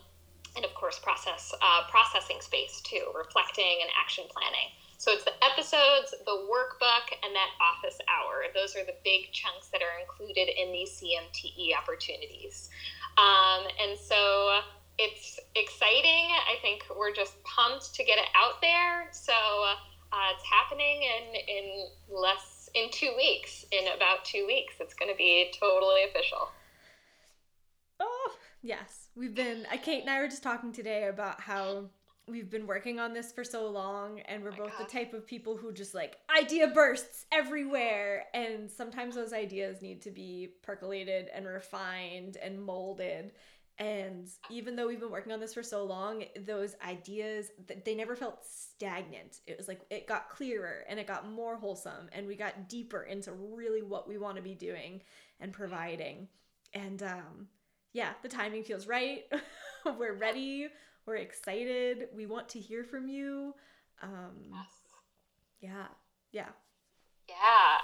and 0.56 0.64
of 0.64 0.74
course, 0.74 0.98
process 0.98 1.54
uh, 1.62 1.82
processing 1.90 2.40
space 2.40 2.80
too, 2.80 3.12
reflecting 3.14 3.78
and 3.82 3.90
action 3.98 4.24
planning. 4.28 4.70
So 4.98 5.12
it's 5.12 5.22
the 5.22 5.44
episodes, 5.44 6.12
the 6.26 6.48
workbook, 6.50 7.06
and 7.22 7.34
that 7.34 7.50
office 7.62 7.98
hour. 8.10 8.50
Those 8.52 8.74
are 8.74 8.84
the 8.84 8.98
big 9.04 9.30
chunks 9.32 9.68
that 9.68 9.80
are 9.80 10.00
included 10.00 10.50
in 10.60 10.72
these 10.72 10.90
CMTE 10.90 11.70
opportunities. 11.78 12.68
Um, 13.16 13.68
and 13.78 13.96
so 13.96 14.60
it's 14.98 15.38
exciting. 15.54 16.34
I 16.50 16.60
think 16.62 16.82
we're 16.98 17.14
just 17.14 17.40
pumped 17.44 17.94
to 17.94 18.02
get 18.02 18.18
it 18.18 18.28
out 18.34 18.60
there. 18.60 19.08
So 19.12 19.32
uh, 19.32 20.34
it's 20.34 20.44
happening 20.44 21.02
in 21.02 21.34
in 21.46 21.86
less 22.10 22.68
in 22.74 22.90
two 22.90 23.12
weeks. 23.16 23.64
In 23.70 23.86
about 23.94 24.24
two 24.24 24.46
weeks, 24.46 24.74
it's 24.80 24.94
going 24.94 25.10
to 25.10 25.16
be 25.16 25.52
totally 25.58 26.04
official. 26.10 26.48
Oh 28.00 28.37
yes, 28.62 29.08
we've 29.14 29.34
been. 29.34 29.66
Kate 29.82 30.02
and 30.02 30.10
I 30.10 30.20
were 30.20 30.28
just 30.28 30.42
talking 30.42 30.72
today 30.72 31.08
about 31.08 31.40
how 31.40 31.90
we've 32.28 32.50
been 32.50 32.66
working 32.66 33.00
on 33.00 33.12
this 33.12 33.32
for 33.32 33.42
so 33.42 33.68
long 33.68 34.20
and 34.20 34.42
we're 34.42 34.52
oh 34.52 34.56
both 34.56 34.78
gosh. 34.78 34.86
the 34.86 34.92
type 34.92 35.14
of 35.14 35.26
people 35.26 35.56
who 35.56 35.72
just 35.72 35.94
like 35.94 36.18
idea 36.36 36.68
bursts 36.68 37.24
everywhere 37.32 38.24
and 38.34 38.70
sometimes 38.70 39.14
those 39.14 39.32
ideas 39.32 39.82
need 39.82 40.02
to 40.02 40.10
be 40.10 40.54
percolated 40.62 41.28
and 41.34 41.46
refined 41.46 42.36
and 42.36 42.62
molded 42.62 43.32
and 43.78 44.28
even 44.50 44.74
though 44.74 44.88
we've 44.88 45.00
been 45.00 45.10
working 45.10 45.32
on 45.32 45.40
this 45.40 45.54
for 45.54 45.62
so 45.62 45.84
long 45.84 46.24
those 46.44 46.74
ideas 46.86 47.50
they 47.84 47.94
never 47.94 48.14
felt 48.14 48.44
stagnant 48.44 49.40
it 49.46 49.56
was 49.56 49.68
like 49.68 49.80
it 49.90 50.06
got 50.06 50.28
clearer 50.28 50.84
and 50.88 51.00
it 51.00 51.06
got 51.06 51.30
more 51.30 51.56
wholesome 51.56 52.08
and 52.12 52.26
we 52.26 52.34
got 52.34 52.68
deeper 52.68 53.02
into 53.02 53.32
really 53.32 53.82
what 53.82 54.08
we 54.08 54.18
want 54.18 54.36
to 54.36 54.42
be 54.42 54.54
doing 54.54 55.00
and 55.40 55.52
providing 55.52 56.28
and 56.74 57.02
um 57.02 57.46
yeah 57.98 58.10
the 58.22 58.28
timing 58.28 58.62
feels 58.62 58.86
right 58.86 59.24
we're 59.98 60.14
ready 60.14 60.68
we're 61.04 61.16
excited 61.16 62.06
we 62.14 62.26
want 62.26 62.48
to 62.48 62.60
hear 62.60 62.84
from 62.84 63.08
you 63.08 63.52
um 64.04 64.38
yes. 64.54 64.70
yeah 65.60 65.86
yeah 66.30 66.50
yeah, 67.28 67.36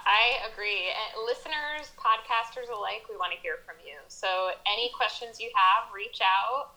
I 0.09 0.41
agree. 0.49 0.89
And 0.89 1.21
listeners, 1.21 1.93
podcasters 2.01 2.73
alike, 2.73 3.05
we 3.05 3.13
want 3.13 3.29
to 3.29 3.37
hear 3.45 3.61
from 3.61 3.77
you. 3.77 3.93
So 4.09 4.49
any 4.65 4.89
questions 4.97 5.37
you 5.37 5.53
have, 5.53 5.93
reach 5.93 6.17
out. 6.17 6.73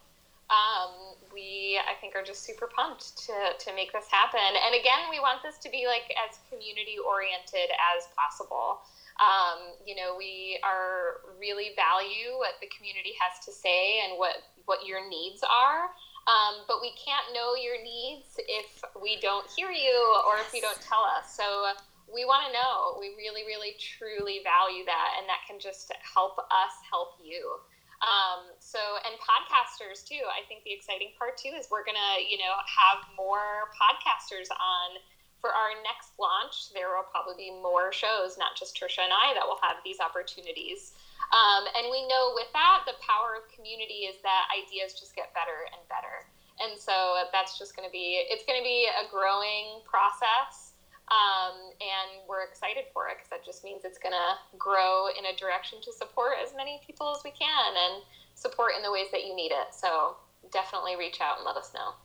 Um, 0.52 1.16
we, 1.32 1.80
I 1.80 1.96
think, 1.96 2.12
are 2.12 2.20
just 2.20 2.44
super 2.44 2.68
pumped 2.68 3.16
to, 3.24 3.56
to 3.56 3.68
make 3.72 3.96
this 3.96 4.04
happen. 4.12 4.44
And 4.44 4.76
again, 4.76 5.08
we 5.08 5.16
want 5.16 5.40
this 5.40 5.56
to 5.64 5.72
be 5.72 5.88
like 5.88 6.12
as 6.12 6.44
community 6.52 7.00
oriented 7.00 7.72
as 7.72 8.04
possible. 8.12 8.84
Um, 9.18 9.74
you 9.84 9.98
know, 9.98 10.14
we 10.16 10.58
are 10.62 11.26
really 11.38 11.74
value 11.74 12.38
what 12.38 12.54
the 12.62 12.70
community 12.70 13.14
has 13.18 13.42
to 13.46 13.52
say 13.52 14.00
and 14.06 14.18
what, 14.18 14.46
what 14.66 14.86
your 14.86 15.02
needs 15.08 15.42
are. 15.42 15.90
Um, 16.30 16.62
but 16.68 16.78
we 16.80 16.92
can't 16.94 17.34
know 17.34 17.56
your 17.58 17.82
needs 17.82 18.36
if 18.36 18.84
we 18.94 19.18
don't 19.18 19.48
hear 19.50 19.70
you 19.72 19.96
or 20.28 20.38
if 20.38 20.52
you 20.54 20.60
don't 20.60 20.80
tell 20.84 21.02
us. 21.02 21.34
So 21.34 21.72
we 22.08 22.24
want 22.24 22.48
to 22.48 22.52
know. 22.52 22.96
We 22.96 23.12
really, 23.16 23.44
really, 23.44 23.76
truly 23.76 24.40
value 24.40 24.84
that, 24.88 25.20
and 25.20 25.28
that 25.28 25.44
can 25.44 25.60
just 25.60 25.92
help 26.00 26.40
us 26.40 26.74
help 26.88 27.20
you. 27.20 27.60
Um, 28.00 28.54
so, 28.62 28.78
and 29.04 29.18
podcasters 29.18 30.06
too. 30.06 30.22
I 30.24 30.46
think 30.46 30.62
the 30.62 30.72
exciting 30.72 31.12
part 31.18 31.36
too 31.36 31.52
is 31.58 31.68
we're 31.68 31.84
gonna, 31.84 32.22
you 32.22 32.38
know, 32.38 32.54
have 32.64 33.02
more 33.18 33.68
podcasters 33.74 34.48
on 34.54 35.02
for 35.40 35.50
our 35.50 35.70
next 35.86 36.14
launch. 36.18 36.72
There 36.74 36.90
will 36.94 37.06
probably 37.10 37.38
be 37.38 37.50
more 37.50 37.92
shows, 37.92 38.38
not 38.38 38.58
just 38.58 38.74
Trisha 38.74 39.06
and 39.06 39.14
I, 39.14 39.34
that 39.34 39.46
will 39.46 39.60
have 39.62 39.78
these 39.84 40.02
opportunities. 40.02 40.92
Um, 41.30 41.68
and 41.76 41.86
we 41.90 42.06
know 42.08 42.32
with 42.34 42.50
that, 42.52 42.84
the 42.86 42.96
power 43.04 43.38
of 43.38 43.46
community 43.52 44.08
is 44.08 44.18
that 44.22 44.48
ideas 44.50 44.98
just 44.98 45.14
get 45.14 45.30
better 45.34 45.68
and 45.70 45.80
better. 45.86 46.26
And 46.58 46.74
so 46.74 47.22
that's 47.30 47.58
just 47.58 47.76
going 47.76 47.86
to 47.86 47.92
be, 47.92 48.26
it's 48.26 48.42
going 48.42 48.58
to 48.58 48.66
be 48.66 48.90
a 48.90 49.06
growing 49.06 49.78
process 49.86 50.68
um, 51.10 51.72
and 51.80 52.20
we're 52.28 52.44
excited 52.44 52.84
for 52.92 53.08
it 53.08 53.16
because 53.16 53.30
that 53.30 53.44
just 53.44 53.64
means 53.64 53.84
it's 53.84 53.98
going 53.98 54.12
to 54.12 54.58
grow 54.58 55.08
in 55.08 55.24
a 55.24 55.36
direction 55.36 55.80
to 55.82 55.92
support 55.92 56.36
as 56.42 56.52
many 56.54 56.80
people 56.86 57.14
as 57.16 57.24
we 57.24 57.30
can 57.30 57.72
and 57.72 58.02
support 58.34 58.72
in 58.76 58.82
the 58.82 58.92
ways 58.92 59.08
that 59.12 59.24
you 59.24 59.34
need 59.34 59.52
it. 59.52 59.72
So 59.72 60.16
definitely 60.52 60.96
reach 60.96 61.20
out 61.20 61.38
and 61.38 61.46
let 61.46 61.56
us 61.56 61.72
know. 61.72 61.96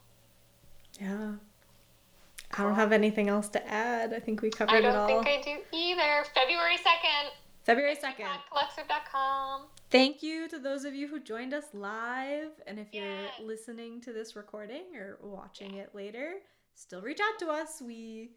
Yeah. 1.00 1.36
I 2.58 2.64
don't 2.64 2.76
have 2.76 2.92
anything 2.92 3.30
else 3.30 3.50
to 3.50 3.68
add. 3.68 4.14
I 4.14 4.20
think 4.20 4.42
we 4.42 4.50
covered 4.50 4.76
it 4.76 4.86
all. 4.86 5.06
I 5.06 5.12
don't 5.12 5.24
think 5.24 5.40
I 5.40 5.42
do 5.42 5.78
either. 5.78 6.26
February 6.34 6.76
2nd. 6.76 7.30
February 7.64 7.96
2nd. 7.96 8.28
Collective.com. 8.50 9.68
Thank 9.90 10.22
you 10.22 10.48
to 10.50 10.60
those 10.60 10.86
of 10.86 10.94
you 10.94 11.08
who 11.08 11.20
joined 11.20 11.54
us 11.54 11.66
live. 11.74 12.52
And 12.68 12.80
if 12.80 12.88
you're 12.94 13.06
yes. 13.06 13.32
listening 13.44 14.02
to 14.02 14.14
this 14.14 14.36
recording 14.36 14.96
or 14.96 15.18
watching 15.22 15.76
it 15.76 15.96
later, 15.96 16.34
still 16.76 17.02
reach 17.02 17.20
out 17.20 17.40
to 17.40 17.48
us. 17.50 17.82
We 17.82 18.32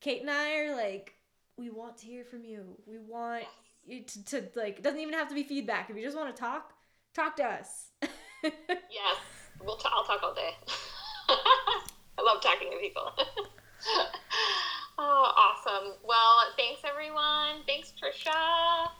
Kate 0.00 0.22
and 0.22 0.30
I 0.30 0.60
are 0.60 0.76
like, 0.76 1.14
we 1.56 1.68
want 1.70 1.98
to 1.98 2.06
hear 2.06 2.24
from 2.24 2.44
you. 2.44 2.78
We 2.86 2.98
want 2.98 3.44
you 3.84 4.02
to, 4.02 4.24
to 4.24 4.48
like, 4.54 4.78
it 4.78 4.82
doesn't 4.82 5.00
even 5.00 5.14
have 5.14 5.28
to 5.28 5.34
be 5.34 5.42
feedback. 5.42 5.90
If 5.90 5.96
you 5.96 6.02
just 6.02 6.16
want 6.16 6.34
to 6.34 6.40
talk, 6.40 6.72
talk 7.14 7.36
to 7.36 7.44
us. 7.44 7.88
yes, 8.42 9.16
we'll 9.62 9.76
t- 9.76 9.88
I'll 9.92 10.04
talk 10.04 10.22
all 10.22 10.34
day. 10.34 10.50
I 11.28 12.22
love 12.22 12.42
talking 12.42 12.70
to 12.70 12.78
people. 12.78 13.12
oh, 14.98 15.32
awesome. 15.36 15.94
Well, 16.04 16.38
thanks 16.56 16.82
everyone. 16.88 17.62
Thanks, 17.66 17.92
Trisha. 18.00 18.90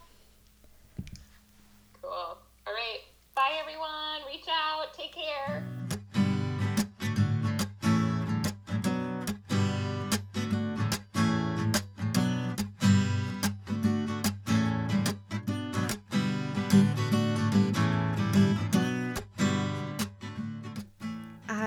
Cool. 2.01 2.11
All 2.11 2.39
right. 2.67 3.01
Bye, 3.35 3.59
everyone. 3.61 4.27
Reach 4.27 4.47
out. 4.49 4.95
Take 4.95 5.15
care. 5.15 5.80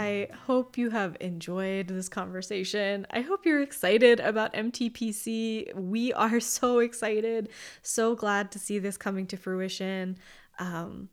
I 0.04 0.28
hope 0.47 0.78
you 0.78 0.89
have 0.89 1.16
enjoyed 1.22 1.88
this 1.88 2.10
conversation. 2.10 3.08
I 3.10 3.22
hope 3.22 3.45
you're 3.45 3.62
excited 3.62 4.20
about 4.20 4.54
MTPC. 4.54 5.74
We 5.76 6.12
are 6.12 6.39
so 6.58 6.80
excited, 6.80 7.49
so 7.82 8.14
glad 8.14 8.51
to 8.51 8.60
see 8.60 8.80
this 8.80 8.97
coming 8.97 9.28
to 9.28 9.38
fruition. 9.38 10.18
Um, 10.60 11.08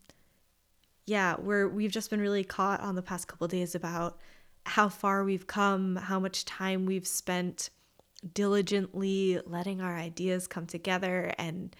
yeah, 1.06 1.36
we're 1.38 1.68
we've 1.68 1.92
just 1.92 2.10
been 2.10 2.20
really 2.20 2.42
caught 2.42 2.80
on 2.80 2.96
the 2.96 3.02
past 3.02 3.28
couple 3.28 3.46
days 3.46 3.76
about 3.76 4.18
how 4.66 4.88
far 4.88 5.22
we've 5.22 5.46
come, 5.46 5.94
how 5.94 6.18
much 6.18 6.44
time 6.44 6.84
we've 6.84 7.06
spent 7.06 7.70
diligently 8.34 9.40
letting 9.46 9.80
our 9.80 9.96
ideas 9.96 10.48
come 10.48 10.66
together 10.66 11.32
and 11.38 11.76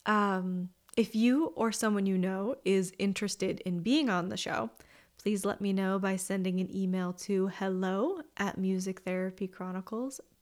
Um, 0.06 0.70
if 0.96 1.14
you 1.14 1.48
or 1.58 1.74
someone 1.74 2.06
you 2.06 2.18
know 2.18 2.56
is 2.64 2.94
interested 2.98 3.60
in 3.66 3.82
being 3.82 4.10
on 4.10 4.30
the 4.30 4.38
show, 4.38 4.70
please 5.22 5.44
let 5.44 5.60
me 5.60 5.74
know 5.74 6.00
by 6.00 6.16
sending 6.16 6.62
an 6.62 6.74
email 6.74 7.12
to 7.14 7.48
hello 7.48 8.22
at 8.38 8.58
musictherapychronicles.com. 8.58 10.39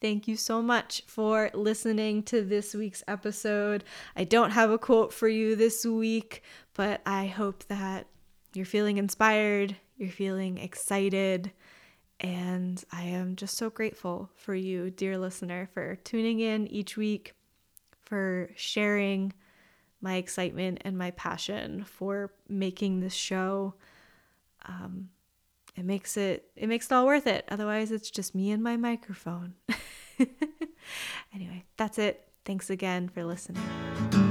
Thank 0.00 0.26
you 0.26 0.36
so 0.36 0.62
much 0.62 1.02
for 1.06 1.50
listening 1.52 2.22
to 2.24 2.42
this 2.42 2.74
week's 2.74 3.04
episode. 3.06 3.84
I 4.16 4.24
don't 4.24 4.52
have 4.52 4.70
a 4.70 4.78
quote 4.78 5.12
for 5.12 5.28
you 5.28 5.56
this 5.56 5.84
week, 5.84 6.42
but 6.74 7.02
I 7.04 7.26
hope 7.26 7.64
that 7.64 8.06
you're 8.54 8.66
feeling 8.66 8.96
inspired, 8.96 9.76
you're 9.96 10.08
feeling 10.08 10.58
excited, 10.58 11.52
and 12.20 12.82
I 12.90 13.02
am 13.02 13.36
just 13.36 13.56
so 13.56 13.70
grateful 13.70 14.30
for 14.34 14.54
you, 14.54 14.90
dear 14.90 15.18
listener, 15.18 15.68
for 15.72 15.96
tuning 15.96 16.40
in 16.40 16.66
each 16.68 16.96
week 16.96 17.34
for 18.08 18.50
sharing 18.56 19.32
my 20.00 20.14
excitement 20.14 20.80
and 20.84 20.96
my 20.96 21.10
passion 21.12 21.84
for 21.84 22.32
making 22.48 23.00
this 23.00 23.14
show. 23.14 23.74
Um, 24.66 25.10
it 25.78 25.84
makes 25.84 26.16
it 26.16 26.50
it 26.56 26.68
makes 26.68 26.86
it 26.86 26.92
all 26.92 27.06
worth 27.06 27.26
it. 27.26 27.44
Otherwise, 27.48 27.92
it's 27.92 28.10
just 28.10 28.34
me 28.34 28.50
and 28.50 28.62
my 28.62 28.76
microphone. 28.76 29.54
anyway, 31.34 31.64
that's 31.76 31.98
it. 31.98 32.28
Thanks 32.44 32.68
again 32.68 33.08
for 33.08 33.24
listening. 33.24 34.27